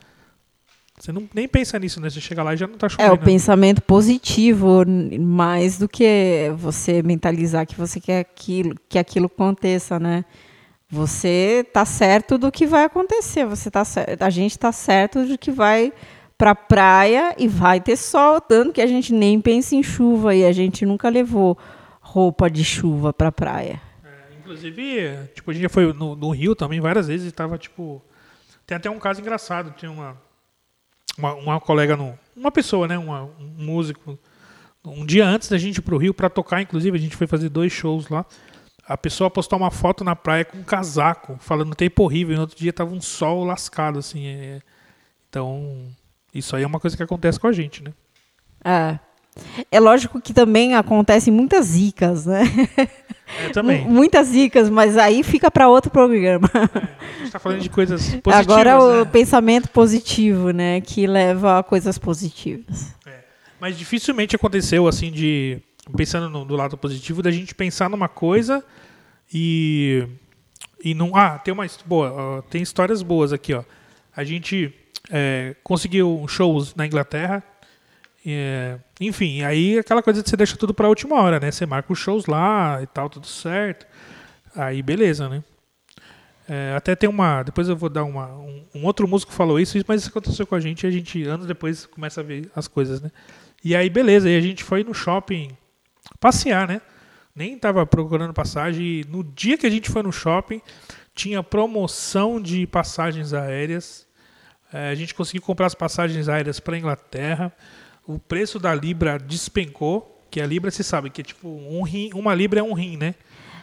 Você 0.98 1.12
não, 1.12 1.28
nem 1.34 1.46
pensa 1.46 1.78
nisso, 1.78 2.00
né? 2.00 2.08
Você 2.08 2.20
chega 2.20 2.42
lá 2.42 2.54
e 2.54 2.56
já 2.56 2.66
não 2.66 2.74
está 2.74 2.88
chovendo. 2.88 3.10
É 3.10 3.12
o 3.12 3.18
pensamento 3.18 3.82
positivo, 3.82 4.82
mais 5.20 5.78
do 5.78 5.88
que 5.88 6.50
você 6.56 7.02
mentalizar 7.02 7.66
que 7.66 7.74
você 7.74 8.00
quer 8.00 8.20
aquilo, 8.20 8.74
que 8.88 8.98
aquilo 8.98 9.26
aconteça, 9.26 10.00
né? 10.00 10.24
Você 10.88 11.66
tá 11.72 11.84
certo 11.84 12.38
do 12.38 12.50
que 12.50 12.66
vai 12.66 12.84
acontecer. 12.84 13.44
Você 13.44 13.70
tá 13.70 13.84
certo, 13.84 14.22
a 14.22 14.30
gente 14.30 14.58
tá 14.58 14.72
certo 14.72 15.26
de 15.26 15.36
que 15.36 15.50
vai 15.50 15.92
para 16.38 16.54
praia 16.54 17.34
e 17.38 17.48
vai 17.48 17.80
ter 17.80 17.96
sol, 17.96 18.40
tanto 18.40 18.72
que 18.72 18.80
a 18.80 18.86
gente 18.86 19.12
nem 19.12 19.40
pensa 19.40 19.74
em 19.74 19.82
chuva 19.82 20.34
e 20.34 20.44
a 20.44 20.52
gente 20.52 20.84
nunca 20.84 21.08
levou 21.08 21.58
roupa 22.00 22.48
de 22.50 22.64
chuva 22.64 23.12
para 23.12 23.32
praia. 23.32 23.80
É, 24.04 24.38
inclusive, 24.38 25.28
tipo, 25.34 25.50
a 25.50 25.54
gente 25.54 25.62
já 25.62 25.68
foi 25.68 25.92
no, 25.92 26.14
no 26.14 26.30
Rio 26.30 26.54
também 26.54 26.80
várias 26.80 27.08
vezes 27.08 27.28
e 27.28 27.32
tava 27.32 27.58
tipo 27.58 28.02
tem 28.66 28.76
até 28.76 28.90
um 28.90 28.98
caso 28.98 29.20
engraçado, 29.20 29.72
tinha 29.76 29.90
uma 29.90 30.16
uma, 31.16 31.34
uma 31.34 31.60
colega, 31.60 31.96
no, 31.96 32.18
uma 32.36 32.50
pessoa, 32.50 32.86
né, 32.86 32.98
uma, 32.98 33.24
um 33.24 33.54
músico, 33.58 34.18
um 34.84 35.04
dia 35.04 35.26
antes 35.26 35.48
da 35.48 35.58
gente 35.58 35.78
ir 35.78 35.82
pro 35.82 35.96
Rio 35.96 36.14
para 36.14 36.30
tocar, 36.30 36.60
inclusive 36.62 36.96
a 36.96 37.00
gente 37.00 37.16
foi 37.16 37.26
fazer 37.26 37.48
dois 37.48 37.72
shows 37.72 38.08
lá. 38.08 38.24
A 38.86 38.96
pessoa 38.96 39.28
postou 39.28 39.58
uma 39.58 39.70
foto 39.70 40.04
na 40.04 40.14
praia 40.14 40.44
com 40.44 40.58
um 40.58 40.62
casaco, 40.62 41.36
falando 41.40 41.74
tempo 41.74 42.04
horrível, 42.04 42.34
e 42.34 42.36
no 42.36 42.42
outro 42.42 42.56
dia 42.56 42.72
tava 42.72 42.94
um 42.94 43.00
sol 43.00 43.44
lascado, 43.44 43.98
assim. 43.98 44.26
É... 44.26 44.60
Então, 45.28 45.88
isso 46.32 46.54
aí 46.54 46.62
é 46.62 46.66
uma 46.66 46.78
coisa 46.78 46.96
que 46.96 47.02
acontece 47.02 47.40
com 47.40 47.48
a 47.48 47.52
gente, 47.52 47.82
né? 47.82 47.92
É. 48.64 48.98
É 49.70 49.80
lógico 49.80 50.20
que 50.20 50.32
também 50.32 50.74
acontecem 50.74 51.32
muitas 51.32 51.66
zicas, 51.66 52.26
né? 52.26 52.44
É, 53.40 53.48
também. 53.50 53.84
Muitas 53.88 54.28
zicas, 54.28 54.70
mas 54.70 54.96
aí 54.96 55.22
fica 55.22 55.50
para 55.50 55.68
outro 55.68 55.90
programa. 55.90 56.48
É, 56.54 56.58
a 56.58 57.18
gente 57.18 57.24
está 57.24 57.38
falando 57.38 57.60
de 57.60 57.68
coisas 57.68 58.00
positivas. 58.22 58.34
Agora 58.34 58.78
o 58.80 58.98
né? 58.98 59.04
pensamento 59.04 59.68
positivo, 59.68 60.50
né? 60.50 60.80
Que 60.80 61.06
leva 61.06 61.58
a 61.58 61.62
coisas 61.62 61.98
positivas. 61.98 62.94
É. 63.04 63.20
Mas 63.60 63.76
dificilmente 63.76 64.36
aconteceu 64.36 64.86
assim 64.86 65.10
de. 65.10 65.60
Pensando 65.96 66.28
no, 66.28 66.44
do 66.44 66.56
lado 66.56 66.76
positivo, 66.76 67.22
da 67.22 67.30
gente 67.30 67.54
pensar 67.54 67.90
numa 67.90 68.08
coisa 68.08 68.64
e. 69.32 70.06
E 70.82 70.94
não. 70.94 71.16
Ah, 71.16 71.38
tem 71.38 71.52
uma. 71.52 71.66
Boa, 71.84 72.44
tem 72.48 72.62
histórias 72.62 73.02
boas 73.02 73.32
aqui, 73.32 73.54
ó. 73.54 73.64
A 74.16 74.24
gente 74.24 74.72
é, 75.10 75.54
conseguiu 75.62 76.24
shows 76.28 76.74
na 76.74 76.86
Inglaterra 76.86 77.42
é, 78.34 78.78
enfim, 79.00 79.42
aí 79.42 79.78
aquela 79.78 80.02
coisa 80.02 80.22
de 80.22 80.28
você 80.28 80.36
deixa 80.36 80.56
tudo 80.56 80.74
para 80.74 80.86
a 80.86 80.88
última 80.88 81.20
hora, 81.20 81.38
né? 81.38 81.50
Você 81.50 81.64
marca 81.64 81.92
os 81.92 81.98
shows 81.98 82.26
lá 82.26 82.80
e 82.82 82.86
tal, 82.86 83.08
tudo 83.08 83.26
certo. 83.26 83.86
Aí 84.54 84.82
beleza, 84.82 85.28
né? 85.28 85.44
É, 86.48 86.74
até 86.76 86.94
tem 86.96 87.08
uma. 87.08 87.42
Depois 87.42 87.68
eu 87.68 87.76
vou 87.76 87.88
dar 87.88 88.04
uma. 88.04 88.26
Um, 88.34 88.64
um, 88.74 88.84
outro 88.84 89.06
músico 89.06 89.32
falou 89.32 89.60
isso, 89.60 89.78
mas 89.86 90.00
isso 90.00 90.10
aconteceu 90.10 90.46
com 90.46 90.54
a 90.54 90.60
gente 90.60 90.84
e 90.84 90.86
a 90.86 90.90
gente, 90.90 91.22
anos 91.24 91.46
depois, 91.46 91.86
começa 91.86 92.20
a 92.20 92.24
ver 92.24 92.50
as 92.54 92.66
coisas, 92.66 93.00
né? 93.00 93.10
E 93.64 93.74
aí, 93.74 93.90
beleza, 93.90 94.28
aí 94.28 94.36
a 94.36 94.40
gente 94.40 94.62
foi 94.62 94.84
no 94.84 94.94
shopping 94.94 95.56
passear, 96.20 96.68
né? 96.68 96.80
Nem 97.34 97.58
tava 97.58 97.84
procurando 97.84 98.32
passagem. 98.32 98.84
E 98.84 99.04
no 99.08 99.22
dia 99.22 99.58
que 99.58 99.66
a 99.66 99.70
gente 99.70 99.90
foi 99.90 100.02
no 100.02 100.12
shopping, 100.12 100.60
tinha 101.14 101.42
promoção 101.42 102.40
de 102.40 102.66
passagens 102.66 103.32
aéreas. 103.32 104.06
É, 104.72 104.90
a 104.90 104.94
gente 104.94 105.14
conseguiu 105.14 105.42
comprar 105.42 105.66
as 105.66 105.74
passagens 105.74 106.28
aéreas 106.28 106.60
para 106.60 106.78
Inglaterra 106.78 107.52
o 108.06 108.18
preço 108.18 108.58
da 108.58 108.74
libra 108.74 109.18
despencou, 109.18 110.20
que 110.30 110.40
a 110.40 110.46
libra 110.46 110.70
se 110.70 110.84
sabe 110.84 111.10
que 111.10 111.20
é 111.20 111.24
tipo 111.24 111.48
um 111.48 111.82
rim, 111.82 112.10
uma 112.14 112.34
libra 112.34 112.60
é 112.60 112.62
um 112.62 112.72
rim, 112.72 112.96
né? 112.96 113.14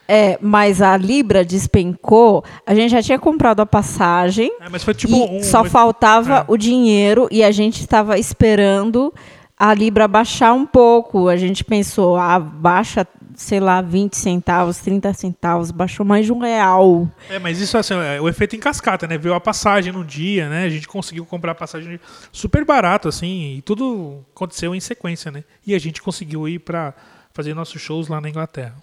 É, 0.08 0.38
mas 0.42 0.82
a 0.82 0.98
libra 0.98 1.46
despencou. 1.46 2.44
A 2.66 2.76
gente 2.76 2.92
já 2.92 3.02
tinha 3.02 3.18
comprado 3.18 3.62
a 3.62 3.66
passagem. 3.66 4.52
É, 4.60 4.68
mas 4.70 4.84
foi 4.84 4.94
tipo 4.94 5.16
um, 5.16 5.42
só 5.42 5.64
faltava 5.64 6.40
é. 6.40 6.46
o 6.48 6.58
dinheiro 6.58 7.28
e 7.32 7.42
a 7.44 7.52
gente 7.52 7.80
estava 7.80 8.20
esperando 8.20 9.14
a 9.64 9.74
libra 9.74 10.10
baixar 10.10 10.52
um 10.52 10.66
pouco. 10.66 11.30
A 11.30 11.38
gente 11.38 11.64
pensou, 11.64 12.18
ah, 12.18 12.38
baixa 12.38 13.08
sei 13.34 13.62
lá, 13.62 13.82
20 13.82 14.16
centavos, 14.16 14.78
30 14.80 15.14
centavos, 15.14 15.72
baixou 15.72 16.06
mais 16.06 16.26
de 16.26 16.34
um 16.34 16.40
real. 16.40 17.10
É, 17.30 17.40
mas 17.40 17.60
isso 17.60 17.78
assim, 17.78 17.96
é 17.96 18.22
o 18.22 18.28
efeito 18.28 18.58
em 18.58 18.60
cascata, 18.60 19.08
né? 19.08 19.18
Veio 19.18 19.34
a 19.34 19.40
passagem 19.40 19.92
no 19.92 20.04
dia, 20.04 20.50
né? 20.50 20.66
A 20.66 20.70
gente 20.70 20.88
conseguiu 20.88 21.26
comprar 21.26 21.54
a 21.54 21.56
passagem 21.56 22.00
super 22.32 22.66
barato, 22.66 23.08
assim, 23.08 23.56
e 23.58 23.62
tudo 23.62 24.24
aconteceu 24.36 24.76
em 24.76 24.80
sequência, 24.82 25.32
né? 25.32 25.46
E 25.66 25.74
a 25.74 25.80
gente 25.80 26.02
conseguiu 26.02 26.48
ir 26.48 26.60
para 26.60 26.94
fazer 27.34 27.56
nossos 27.56 27.82
shows 27.82 28.10
lá 28.10 28.20
na 28.20 28.30
Inglaterra. 28.30 28.76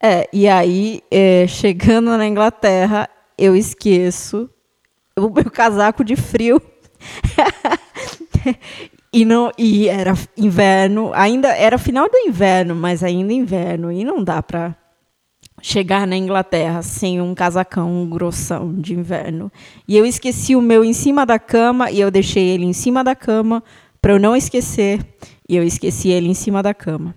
É, 0.00 0.28
e 0.32 0.46
aí, 0.46 1.00
é, 1.10 1.46
chegando 1.48 2.16
na 2.16 2.26
Inglaterra, 2.26 3.08
eu 3.38 3.56
esqueço 3.56 4.50
o 5.16 5.30
meu 5.30 5.50
casaco 5.50 6.04
de 6.04 6.14
frio. 6.14 6.60
E, 9.14 9.24
não, 9.24 9.52
e 9.56 9.86
era 9.86 10.12
inverno, 10.36 11.12
ainda 11.14 11.46
era 11.56 11.78
final 11.78 12.10
do 12.10 12.18
inverno, 12.18 12.74
mas 12.74 13.00
ainda 13.00 13.32
inverno. 13.32 13.92
E 13.92 14.04
não 14.04 14.24
dá 14.24 14.42
para 14.42 14.74
chegar 15.62 16.04
na 16.04 16.16
Inglaterra 16.16 16.82
sem 16.82 17.20
um 17.20 17.32
casacão 17.32 18.08
grossão 18.10 18.74
de 18.74 18.92
inverno. 18.92 19.52
E 19.86 19.96
eu 19.96 20.04
esqueci 20.04 20.56
o 20.56 20.60
meu 20.60 20.84
em 20.84 20.92
cima 20.92 21.24
da 21.24 21.38
cama 21.38 21.92
e 21.92 22.00
eu 22.00 22.10
deixei 22.10 22.44
ele 22.44 22.64
em 22.64 22.72
cima 22.72 23.04
da 23.04 23.14
cama 23.14 23.62
para 24.02 24.14
eu 24.14 24.18
não 24.18 24.34
esquecer. 24.34 24.98
E 25.48 25.54
eu 25.54 25.62
esqueci 25.62 26.08
ele 26.08 26.28
em 26.28 26.34
cima 26.34 26.60
da 26.60 26.74
cama. 26.74 27.14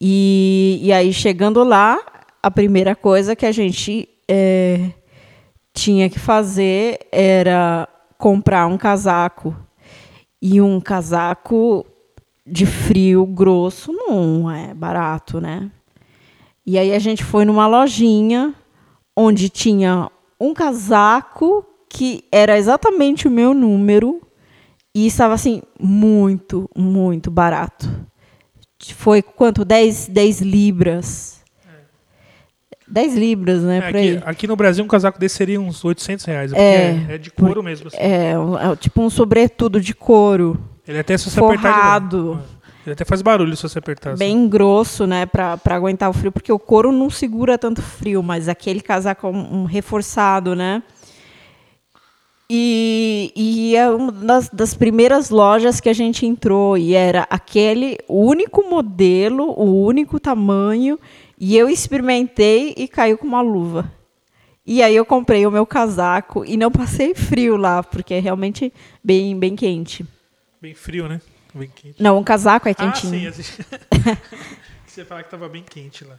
E, 0.00 0.80
e 0.80 0.94
aí, 0.94 1.12
chegando 1.12 1.62
lá, 1.62 2.00
a 2.42 2.50
primeira 2.50 2.96
coisa 2.96 3.36
que 3.36 3.44
a 3.44 3.52
gente 3.52 4.08
é, 4.26 4.92
tinha 5.74 6.08
que 6.08 6.18
fazer 6.18 7.00
era 7.12 7.86
comprar 8.16 8.66
um 8.66 8.78
casaco 8.78 9.54
e 10.40 10.60
um 10.60 10.80
casaco 10.80 11.86
de 12.46 12.64
frio 12.66 13.26
grosso 13.26 13.92
não 13.92 14.50
é 14.50 14.72
barato, 14.72 15.40
né? 15.40 15.70
E 16.64 16.78
aí 16.78 16.92
a 16.92 16.98
gente 16.98 17.24
foi 17.24 17.44
numa 17.44 17.66
lojinha 17.66 18.54
onde 19.16 19.48
tinha 19.48 20.10
um 20.40 20.52
casaco 20.52 21.64
que 21.88 22.24
era 22.30 22.58
exatamente 22.58 23.26
o 23.26 23.30
meu 23.30 23.54
número 23.54 24.20
e 24.94 25.06
estava 25.06 25.34
assim 25.34 25.62
muito, 25.80 26.68
muito 26.76 27.30
barato. 27.30 27.88
Foi 28.94 29.22
quanto? 29.22 29.64
10, 29.64 30.08
10 30.08 30.40
libras. 30.42 31.35
10 32.88 33.14
libras, 33.16 33.62
né? 33.62 33.78
É, 33.78 33.88
aqui, 33.88 34.20
aqui 34.24 34.46
no 34.46 34.56
Brasil, 34.56 34.84
um 34.84 34.88
casaco 34.88 35.18
desse 35.18 35.36
seria 35.36 35.60
uns 35.60 35.84
800 35.84 36.24
reais. 36.24 36.50
porque 36.50 36.62
É, 36.62 37.06
É, 37.10 37.14
é 37.14 37.18
de 37.18 37.30
couro 37.30 37.62
mesmo. 37.62 37.88
assim. 37.88 37.96
É, 37.98 38.32
é 38.32 38.76
tipo 38.76 39.02
um 39.02 39.10
sobretudo 39.10 39.80
de 39.80 39.94
couro, 39.94 40.58
Ele 40.86 40.98
até 40.98 41.16
se 41.18 41.28
você 41.30 41.40
apertar. 41.40 41.72
forrado, 41.74 42.32
Ele, 42.32 42.66
ele 42.86 42.92
até 42.92 43.04
faz 43.04 43.22
barulho 43.22 43.56
se 43.56 43.62
você 43.64 43.78
apertar. 43.78 44.10
assim. 44.12 44.18
bem 44.20 44.48
grosso, 44.48 45.06
né? 45.06 45.26
Pra, 45.26 45.56
pra 45.56 45.74
aguentar 45.74 46.08
o 46.08 46.12
frio, 46.12 46.30
porque 46.30 46.52
o 46.52 46.58
couro 46.58 46.92
não 46.92 47.10
segura 47.10 47.58
tanto 47.58 47.82
frio, 47.82 48.22
mas 48.22 48.48
aquele 48.48 48.80
casaco 48.80 49.26
é 49.26 49.30
um, 49.30 49.62
um 49.62 49.64
reforçado, 49.64 50.54
né? 50.54 50.82
E, 52.48 53.32
e 53.34 53.74
é 53.76 53.90
uma 53.90 54.12
das, 54.12 54.48
das 54.50 54.72
primeiras 54.72 55.30
lojas 55.30 55.80
que 55.80 55.88
a 55.88 55.92
gente 55.92 56.24
entrou 56.24 56.78
e 56.78 56.94
era 56.94 57.26
aquele 57.28 57.98
único 58.08 58.62
modelo, 58.70 59.52
o 59.58 59.84
único 59.84 60.20
tamanho, 60.20 60.96
e 61.38 61.56
eu 61.56 61.68
experimentei 61.68 62.74
e 62.76 62.88
caiu 62.88 63.18
com 63.18 63.26
uma 63.26 63.42
luva. 63.42 63.90
E 64.64 64.82
aí 64.82 64.96
eu 64.96 65.04
comprei 65.04 65.46
o 65.46 65.50
meu 65.50 65.64
casaco 65.64 66.44
e 66.44 66.56
não 66.56 66.70
passei 66.70 67.14
frio 67.14 67.56
lá, 67.56 67.82
porque 67.82 68.14
é 68.14 68.18
realmente 68.18 68.72
bem, 69.02 69.38
bem 69.38 69.54
quente. 69.54 70.04
Bem 70.60 70.74
frio, 70.74 71.08
né? 71.08 71.20
Bem 71.54 71.70
quente. 71.74 72.02
Não, 72.02 72.18
o 72.18 72.24
casaco 72.24 72.68
é 72.68 72.72
Ah, 72.72 72.74
quentinho. 72.74 73.32
sim. 73.32 73.40
Assim. 73.40 73.62
você 74.86 75.04
fala 75.04 75.22
que 75.22 75.30
tava 75.30 75.48
bem 75.48 75.62
quente 75.62 76.04
lá. 76.04 76.18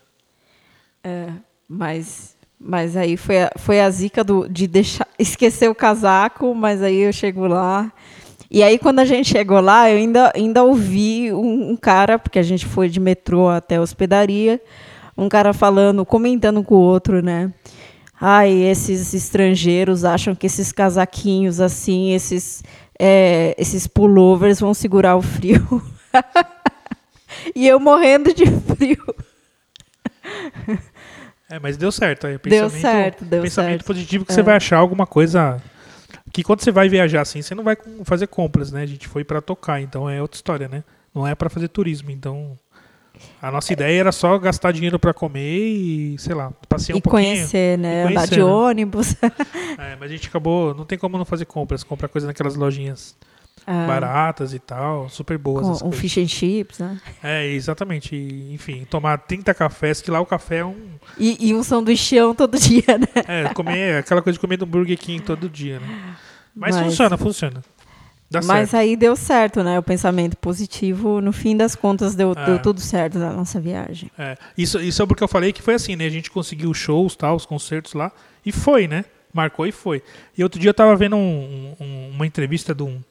É, 1.03 1.27
mas, 1.67 2.37
mas 2.59 2.95
aí 2.95 3.17
foi 3.17 3.43
a, 3.43 3.51
foi 3.57 3.81
a 3.81 3.89
zica 3.89 4.23
do, 4.23 4.47
de 4.47 4.65
deixar, 4.65 5.07
esquecer 5.19 5.69
o 5.69 5.75
casaco, 5.75 6.55
mas 6.55 6.81
aí 6.81 6.99
eu 6.99 7.11
chego 7.11 7.47
lá. 7.47 7.91
E 8.49 8.63
aí, 8.63 8.79
quando 8.79 8.99
a 8.99 9.05
gente 9.05 9.27
chegou 9.27 9.59
lá, 9.59 9.91
eu 9.91 9.97
ainda, 9.97 10.31
ainda 10.33 10.63
ouvi 10.63 11.33
um, 11.33 11.71
um 11.71 11.75
cara, 11.75 12.17
porque 12.17 12.39
a 12.39 12.43
gente 12.43 12.65
foi 12.65 12.87
de 12.87 12.97
metrô 12.97 13.49
até 13.49 13.75
a 13.75 13.81
hospedaria, 13.81 14.61
um 15.17 15.27
cara 15.27 15.53
falando, 15.53 16.05
comentando 16.05 16.63
com 16.63 16.75
o 16.75 16.79
outro, 16.79 17.21
né? 17.23 17.51
Ai, 18.19 18.51
esses 18.51 19.13
estrangeiros 19.13 20.03
acham 20.03 20.33
que 20.35 20.47
esses 20.47 20.71
casaquinhos 20.71 21.59
assim, 21.59 22.13
esses, 22.13 22.63
é, 22.99 23.53
esses 23.57 23.85
pullovers 23.87 24.59
vão 24.59 24.73
segurar 24.73 25.15
o 25.15 25.21
frio. 25.21 25.81
e 27.55 27.67
eu 27.67 27.79
morrendo 27.79 28.33
de 28.33 28.45
frio. 28.45 29.03
É, 31.49 31.59
mas 31.59 31.77
deu 31.77 31.91
certo. 31.91 32.27
Aí, 32.27 32.33
Deu 32.37 32.41
pensamento- 32.69 32.81
certo, 32.81 33.25
deu 33.25 33.41
pensamento 33.41 33.71
certo. 33.79 33.85
positivo 33.85 34.25
que 34.25 34.31
É. 34.31 34.35
você 34.35 34.41
vai 34.41 34.55
achar 34.55 34.77
alguma 34.77 35.05
coisa. 35.07 35.61
Que 36.33 36.43
quando 36.43 36.61
você 36.61 36.71
vai 36.71 36.89
viajar 36.89 37.21
assim, 37.21 37.41
você 37.41 37.55
não 37.55 37.63
vai 37.63 37.77
fazer 38.03 38.27
compras, 38.27 38.71
né? 38.71 38.81
A 38.81 38.85
gente 38.85 39.07
foi 39.07 39.23
pra 39.23 39.41
tocar, 39.41 39.79
então 39.81 40.09
é 40.09 40.21
outra 40.21 40.35
história, 40.35 40.67
né? 40.67 40.83
Não 41.15 41.25
é 41.25 41.33
pra 41.33 41.49
fazer 41.49 41.67
turismo, 41.69 42.11
então. 42.11 42.57
A 43.41 43.51
nossa 43.51 43.71
ideia 43.73 43.99
era 43.99 44.11
só 44.11 44.37
gastar 44.37 44.71
dinheiro 44.71 44.97
pra 44.99 45.13
comer 45.13 45.57
e, 45.67 46.15
sei 46.19 46.33
lá, 46.35 46.51
passear 46.67 46.95
um 46.95 46.99
e 46.99 47.01
pouquinho. 47.01 47.23
conhecer, 47.35 47.77
né? 47.77 48.03
E 48.03 48.07
Andar 48.07 48.13
conhecer, 48.13 48.35
de 48.35 48.39
né? 48.39 48.45
ônibus. 48.45 49.15
É, 49.79 49.95
mas 49.99 50.09
a 50.09 50.13
gente 50.15 50.27
acabou. 50.27 50.73
Não 50.73 50.85
tem 50.85 50.97
como 50.97 51.17
não 51.17 51.25
fazer 51.25 51.45
compras, 51.45 51.83
comprar 51.83 52.07
coisa 52.07 52.25
naquelas 52.25 52.55
lojinhas 52.55 53.15
Ah, 53.65 53.85
baratas 53.85 54.53
e 54.53 54.59
tal, 54.59 55.07
super 55.07 55.37
boas. 55.37 55.81
um 55.83 55.91
fish 55.91 56.17
and 56.17 56.27
chips, 56.27 56.79
né? 56.79 56.99
É, 57.23 57.45
exatamente. 57.47 58.15
E, 58.15 58.53
enfim, 58.53 58.85
tomar 58.89 59.17
30 59.19 59.53
cafés, 59.53 60.01
que 60.01 60.09
lá 60.09 60.19
o 60.19 60.25
café 60.25 60.57
é 60.57 60.65
um. 60.65 60.75
E, 61.17 61.49
e 61.49 61.53
um 61.53 61.61
sanduichão 61.63 62.33
todo 62.33 62.57
dia, 62.59 62.97
né? 62.97 63.07
É, 63.27 63.53
comer 63.53 63.97
aquela 63.99 64.21
coisa 64.21 64.35
de 64.35 64.39
comer 64.41 64.57
do 64.57 64.65
Burger 64.65 64.97
King 64.97 65.21
todo 65.21 65.47
dia, 65.47 65.79
né? 65.79 66.15
Mas, 66.55 66.75
Mas- 66.75 66.85
funciona, 66.85 67.17
funciona. 67.17 67.61
Dá 68.29 68.41
Mas 68.43 68.71
certo. 68.71 68.81
aí 68.81 68.95
deu 68.97 69.15
certo, 69.15 69.63
né? 69.63 69.79
O 69.79 69.83
pensamento 69.83 70.35
positivo, 70.35 71.21
no 71.21 71.31
fim 71.31 71.55
das 71.55 71.75
contas, 71.75 72.13
deu, 72.13 72.33
É. 72.35 72.45
deu 72.45 72.61
tudo 72.61 72.81
certo 72.81 73.17
na 73.17 73.31
nossa 73.31 73.57
viagem. 73.59 74.11
É, 74.17 74.37
isso, 74.57 74.79
isso 74.81 75.01
é 75.01 75.05
porque 75.05 75.23
eu 75.23 75.27
falei 75.29 75.53
que 75.53 75.61
foi 75.61 75.75
assim, 75.75 75.95
né? 75.95 76.05
A 76.05 76.09
gente 76.09 76.29
conseguiu 76.29 76.69
os 76.69 76.77
shows, 76.77 77.15
tal, 77.15 77.35
os 77.37 77.45
concertos 77.45 77.93
lá, 77.93 78.11
e 78.45 78.51
foi, 78.51 78.85
né? 78.87 79.05
Marcou 79.33 79.65
e 79.65 79.71
foi. 79.71 80.03
E 80.37 80.43
outro 80.43 80.59
dia 80.59 80.69
eu 80.71 80.73
tava 80.73 80.93
vendo 80.95 81.15
um- 81.15 81.75
um- 81.79 82.09
uma 82.15 82.27
entrevista 82.27 82.75
de 82.75 82.83
um, 82.83 83.01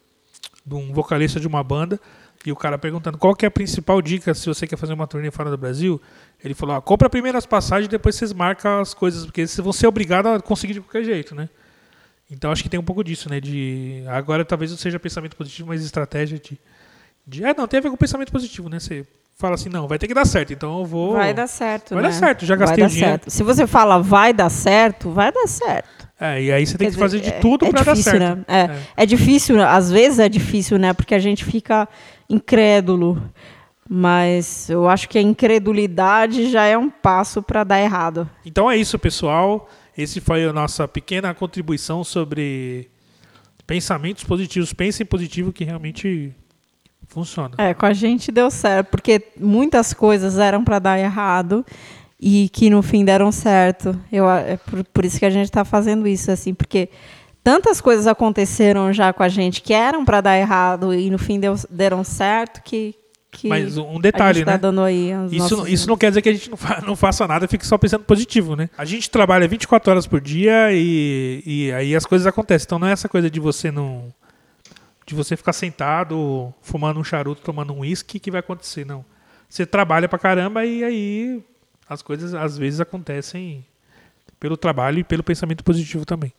de 0.67 0.75
um 0.75 0.93
vocalista 0.93 1.41
de 1.41 1.47
uma 1.47 1.63
banda, 1.65 1.99
e 2.45 2.53
o 2.53 2.57
cara 2.57 2.77
perguntando 2.77 3.17
qual 3.17 3.35
que 3.35 3.47
é 3.47 3.49
a 3.49 3.51
principal 3.51 4.01
dica 4.03 4.35
se 4.35 4.47
você 4.47 4.67
quer 4.67 4.77
fazer 4.77 4.93
uma 4.93 5.07
turnê 5.07 5.31
fora 5.31 5.51
do 5.51 5.57
Brasil. 5.57 6.01
Ele 6.45 6.53
falou, 6.55 6.77
ah, 6.77 6.83
compra 6.83 7.09
primeiro 7.09 7.37
as 7.39 7.47
passagens, 7.47 7.89
depois 7.89 8.15
vocês 8.17 8.33
marcam 8.35 8.81
as 8.81 8.93
coisas, 8.93 9.25
porque 9.25 9.47
vocês 9.47 9.65
vão 9.65 9.73
ser 9.73 9.87
obrigados 9.87 10.31
a 10.31 10.41
conseguir 10.41 10.75
de 10.75 10.81
qualquer 10.83 11.05
jeito, 11.05 11.35
né? 11.35 11.49
Então 12.31 12.51
acho 12.51 12.63
que 12.63 12.69
tem 12.69 12.79
um 12.81 12.85
pouco 12.85 13.05
disso, 13.05 13.29
né? 13.31 13.41
De 13.41 14.03
agora 14.09 14.45
talvez 14.45 14.71
não 14.71 14.79
seja 14.79 14.99
pensamento 14.99 15.37
positivo, 15.37 15.69
mas 15.69 15.85
estratégia 15.85 16.39
de, 16.39 16.59
de 17.27 17.45
é 17.45 17.55
não 17.55 17.69
tem 17.69 17.79
a 17.79 17.81
ver 17.83 17.91
com 17.91 17.97
pensamento 17.97 18.33
positivo, 18.33 18.69
né? 18.69 18.81
Você 18.81 19.07
fala 19.39 19.55
assim, 19.55 19.69
não, 19.69 19.87
vai 19.87 19.99
ter 19.99 20.09
que 20.09 20.15
dar 20.15 20.25
certo, 20.27 20.53
então 20.53 20.79
eu 20.81 20.85
vou 20.85 21.13
Vai 21.13 21.33
dar 21.35 21.47
certo, 21.47 21.95
Vai 21.95 22.03
né? 22.03 22.09
dar 22.09 22.15
certo, 22.15 22.45
já 22.47 22.57
gastei 22.57 22.79
dar 22.83 22.87
o 22.87 22.89
dinheiro. 22.89 23.11
certo. 23.11 23.31
Se 23.31 23.43
você 23.43 23.67
fala 23.67 23.99
vai 24.03 24.33
dar 24.33 24.49
certo, 24.49 25.11
vai 25.11 25.31
dar 25.31 25.47
certo. 25.47 26.09
É, 26.19 26.43
e 26.43 26.51
aí 26.51 26.67
você 26.67 26.79
tem 26.79 26.89
Quer 26.89 26.95
que 26.95 26.99
fazer 26.99 27.19
dizer, 27.21 27.31
de 27.33 27.37
é- 27.37 27.41
tudo 27.41 27.67
é 27.67 27.71
pra 27.71 27.83
dar 27.83 27.93
difícil, 27.93 28.13
certo. 28.19 28.39
Né? 28.39 28.45
É, 28.97 29.03
é. 29.03 29.07
difícil, 29.07 29.63
às 29.63 29.91
vezes 29.93 30.19
é 30.19 30.29
difícil, 30.29 30.79
né? 30.79 30.95
Porque 30.95 31.15
a 31.15 31.19
gente 31.19 31.45
fica 31.45 31.87
incrédulo. 32.29 33.23
Mas 33.89 34.69
eu 34.69 34.89
acho 34.89 35.09
que 35.09 35.17
a 35.17 35.23
incredulidade 35.23 36.51
já 36.51 36.65
é 36.65 36.77
um 36.77 36.91
passo 36.91 37.41
para 37.43 37.63
dar 37.63 37.81
errado. 37.81 38.29
Então 38.45 38.69
é 38.71 38.77
isso, 38.77 38.99
pessoal. 38.99 39.69
Esse 39.97 40.21
foi 40.21 40.45
a 40.45 40.53
nossa 40.53 40.87
pequena 40.87 41.33
contribuição 41.33 42.05
sobre 42.05 42.91
pensamentos 43.67 44.25
positivos. 44.25 44.73
Pensem 44.73 45.07
positivo 45.07 45.53
que 45.53 45.65
realmente 45.65 46.35
funciona. 47.09 47.55
É, 47.59 47.73
com 47.73 47.87
a 47.87 47.93
gente 47.93 48.31
deu 48.31 48.51
certo, 48.51 48.89
porque 48.89 49.23
muitas 49.39 49.93
coisas 49.95 50.39
eram 50.39 50.63
para 50.65 50.79
dar 50.79 50.99
errado 50.99 51.65
e 52.21 52.49
que 52.51 52.71
no 52.71 52.83
fim 52.83 53.05
deram 53.05 53.31
certo. 53.31 53.99
Eu, 54.11 54.29
é 54.29 54.57
por, 54.57 54.85
por 54.85 55.05
isso 55.05 55.19
que 55.19 55.27
a 55.27 55.31
gente 55.31 55.47
está 55.47 55.65
fazendo 55.65 56.07
isso, 56.07 56.31
assim, 56.31 56.55
porque 56.55 56.89
tantas 57.43 57.81
coisas 57.81 58.07
aconteceram 58.07 58.93
já 58.93 59.13
com 59.13 59.23
a 59.23 59.29
gente 59.29 59.63
que 59.63 59.73
eram 59.73 60.05
para 60.05 60.21
dar 60.21 60.37
errado 60.37 60.93
e 60.93 61.11
no 61.11 61.19
fim 61.19 61.39
deu, 61.39 61.55
deram 61.71 62.03
certo 62.03 62.63
que, 62.63 62.95
que 63.37 63.49
Mas 63.49 63.77
um 63.77 63.99
a 63.99 64.01
detalhe, 64.01 64.39
gente 64.39 64.47
tá 64.47 64.53
né? 64.53 64.59
dando 64.59 64.81
aí 64.81 65.11
Isso, 65.31 65.69
isso 65.69 65.87
não 65.87 65.97
quer 65.97 66.09
dizer 66.11 66.23
que 66.23 66.29
a 66.29 66.33
gente 66.33 66.49
não, 66.49 66.57
fa- 66.57 66.83
não 66.87 66.97
faça 66.97 67.27
nada 67.27 67.45
e 67.45 67.49
fique 67.49 67.67
só 67.67 67.77
pensando 67.77 68.03
positivo, 68.05 68.57
né? 68.57 68.71
A 68.79 68.85
gente 68.85 69.11
trabalha 69.11 69.47
24 69.47 69.91
horas 69.91 70.07
por 70.07 70.21
dia 70.21 70.73
e, 70.73 71.43
e 71.45 71.73
aí 71.73 71.95
as 71.95 72.07
coisas 72.07 72.27
acontecem. 72.27 72.65
Então 72.67 72.79
não 72.79 72.89
é 72.89 72.93
essa 72.93 73.09
coisa 73.09 73.29
de 73.31 73.39
você 73.39 73.71
não. 73.71 74.13
de 75.07 75.15
você 75.15 75.37
ficar 75.37 75.53
sentado, 75.53 76.53
fumando 76.63 76.99
um 76.99 77.05
charuto, 77.05 77.43
tomando 77.43 77.73
um 77.75 77.81
uísque 77.81 78.19
que 78.19 78.31
vai 78.31 78.41
acontecer, 78.41 78.87
não. 78.87 79.05
Você 79.49 79.65
trabalha 79.67 80.09
pra 80.09 80.19
caramba 80.19 80.65
e 80.65 80.83
aí 80.83 81.43
as 81.89 82.03
coisas 82.03 82.35
às 82.35 82.57
vezes 82.59 82.81
acontecem 82.81 83.65
pelo 84.41 84.57
trabalho 84.57 84.99
e 84.99 85.05
pelo 85.05 85.23
pensamento 85.23 85.63
positivo 85.63 86.05
também. 86.05 86.33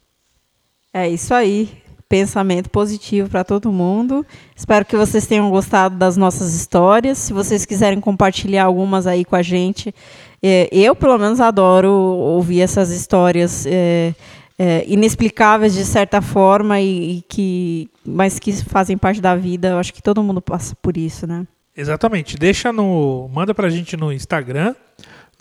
É 0.94 1.08
isso 1.08 1.34
aí. 1.34 1.82
Pensamento 2.10 2.70
positivo 2.70 3.30
para 3.30 3.43
todo 3.43 3.72
mundo. 3.72 4.26
Espero 4.56 4.86
que 4.86 4.96
vocês 4.96 5.28
tenham 5.28 5.50
gostado 5.50 5.98
das 5.98 6.15
nossas 6.15 6.54
histórias. 6.54 7.17
Se 7.17 7.34
vocês 7.34 7.65
quiserem 7.65 8.00
compartilhar 8.00 8.63
algumas 8.63 9.06
aí 9.06 9.26
com 9.26 9.36
a 9.36 9.41
gente, 9.41 9.93
é, 10.41 10.70
eu 10.72 10.96
pelo 10.96 11.17
menos 11.17 11.41
adoro 11.41 11.91
ouvir 11.91 12.62
essas 12.62 12.91
histórias 12.91 13.65
é, 13.65 14.13
é, 14.58 14.86
inexplicáveis 14.88 15.74
de 15.74 15.86
certa 15.86 16.22
forma 16.22 16.80
e, 16.80 17.17
e 17.17 17.22
que, 17.28 17.89
mas 18.06 18.39
que 18.39 18.54
fazem 18.54 18.98
parte 18.98 19.22
da 19.22 19.36
vida. 19.36 19.70
Eu 19.70 19.78
acho 19.78 19.93
que 19.93 20.02
todo 20.02 20.24
mundo 20.24 20.41
passa 20.41 20.76
por 20.82 20.98
isso, 20.98 21.28
né? 21.28 21.46
Exatamente. 21.76 22.38
Deixa 22.38 22.74
no. 22.74 23.30
Manda 23.32 23.54
pra 23.54 23.70
gente 23.70 23.96
no 23.96 24.12
Instagram, 24.12 24.74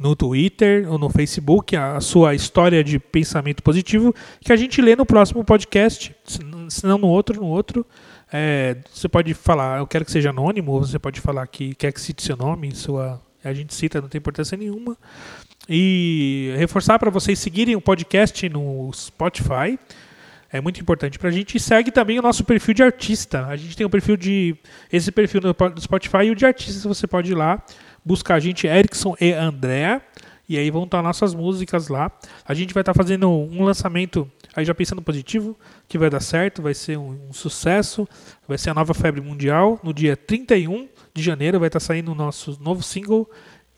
no 0.00 0.14
Twitter 0.14 0.90
ou 0.90 0.98
no 0.98 1.08
Facebook 1.08 1.74
a, 1.74 1.96
a 1.96 2.00
sua 2.00 2.34
história 2.34 2.84
de 2.84 2.98
pensamento 2.98 3.62
positivo 3.62 4.14
que 4.40 4.52
a 4.52 4.56
gente 4.56 4.80
lê 4.82 4.94
no 4.94 5.06
próximo 5.06 5.44
podcast. 5.44 6.14
Se, 6.24 6.40
não 6.84 6.98
no 6.98 7.08
outro, 7.08 7.40
no 7.40 7.46
outro. 7.46 7.86
É, 8.32 8.76
você 8.92 9.08
pode 9.08 9.32
falar, 9.34 9.78
eu 9.78 9.86
quero 9.86 10.04
que 10.04 10.10
seja 10.10 10.30
anônimo, 10.30 10.72
ou 10.72 10.80
você 10.84 10.98
pode 10.98 11.20
falar 11.20 11.46
que 11.46 11.74
quer 11.74 11.92
que 11.92 12.00
cite 12.00 12.22
seu 12.22 12.36
nome, 12.36 12.74
sua, 12.74 13.22
a 13.42 13.52
gente 13.52 13.74
cita, 13.74 14.00
não 14.00 14.08
tem 14.08 14.18
importância 14.18 14.56
nenhuma. 14.56 14.96
E 15.68 16.54
reforçar 16.56 16.98
para 16.98 17.10
vocês 17.10 17.38
seguirem 17.38 17.74
o 17.74 17.80
podcast 17.80 18.48
no 18.48 18.90
Spotify. 18.92 19.78
É 20.52 20.60
muito 20.60 20.80
importante 20.80 21.18
pra 21.18 21.30
gente. 21.30 21.56
E 21.56 21.60
segue 21.60 21.90
também 21.90 22.18
o 22.18 22.22
nosso 22.22 22.44
perfil 22.44 22.72
de 22.72 22.82
artista. 22.82 23.46
A 23.46 23.56
gente 23.56 23.76
tem 23.76 23.84
o 23.84 23.90
perfil 23.90 24.16
de. 24.16 24.56
Esse 24.92 25.10
perfil 25.10 25.40
do 25.40 25.80
Spotify 25.80 26.24
e 26.24 26.30
o 26.30 26.36
de 26.36 26.46
artista. 26.46 26.88
Você 26.88 27.06
pode 27.06 27.32
ir 27.32 27.34
lá, 27.34 27.60
buscar 28.06 28.36
a 28.36 28.40
gente, 28.40 28.68
Erickson 28.68 29.16
e 29.20 29.32
André. 29.32 30.00
E 30.48 30.56
aí 30.56 30.70
vão 30.70 30.84
estar 30.84 31.02
nossas 31.02 31.34
músicas 31.34 31.88
lá. 31.88 32.10
A 32.46 32.54
gente 32.54 32.72
vai 32.72 32.82
estar 32.82 32.94
fazendo 32.94 33.28
um 33.28 33.64
lançamento, 33.64 34.30
aí 34.54 34.64
já 34.64 34.72
pensando 34.72 35.02
positivo, 35.02 35.58
que 35.88 35.98
vai 35.98 36.08
dar 36.08 36.20
certo, 36.20 36.62
vai 36.62 36.72
ser 36.72 36.96
um, 36.96 37.28
um 37.28 37.32
sucesso. 37.32 38.08
Vai 38.46 38.56
ser 38.56 38.70
a 38.70 38.74
nova 38.74 38.94
febre 38.94 39.20
mundial. 39.20 39.80
No 39.82 39.92
dia 39.92 40.16
31 40.16 40.88
de 41.12 41.22
janeiro 41.22 41.58
vai 41.58 41.66
estar 41.66 41.80
saindo 41.80 42.12
o 42.12 42.14
nosso 42.14 42.56
novo 42.62 42.80
single. 42.80 43.28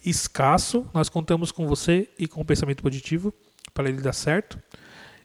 escasso. 0.04 0.86
Nós 0.92 1.08
contamos 1.08 1.50
com 1.50 1.66
você 1.66 2.06
e 2.18 2.28
com 2.28 2.42
o 2.42 2.44
pensamento 2.44 2.82
positivo 2.82 3.32
para 3.72 3.88
ele 3.88 4.02
dar 4.02 4.12
certo. 4.12 4.58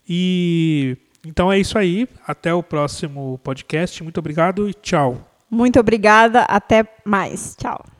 E 0.08 0.96
então 1.26 1.52
é 1.52 1.58
isso 1.58 1.76
aí. 1.76 2.08
Até 2.26 2.54
o 2.54 2.62
próximo 2.62 3.38
podcast. 3.44 4.02
Muito 4.02 4.18
obrigado 4.18 4.68
e 4.68 4.72
tchau. 4.72 5.30
Muito 5.50 5.78
obrigada. 5.78 6.40
Até 6.42 6.86
mais. 7.04 7.54
Tchau. 7.56 7.93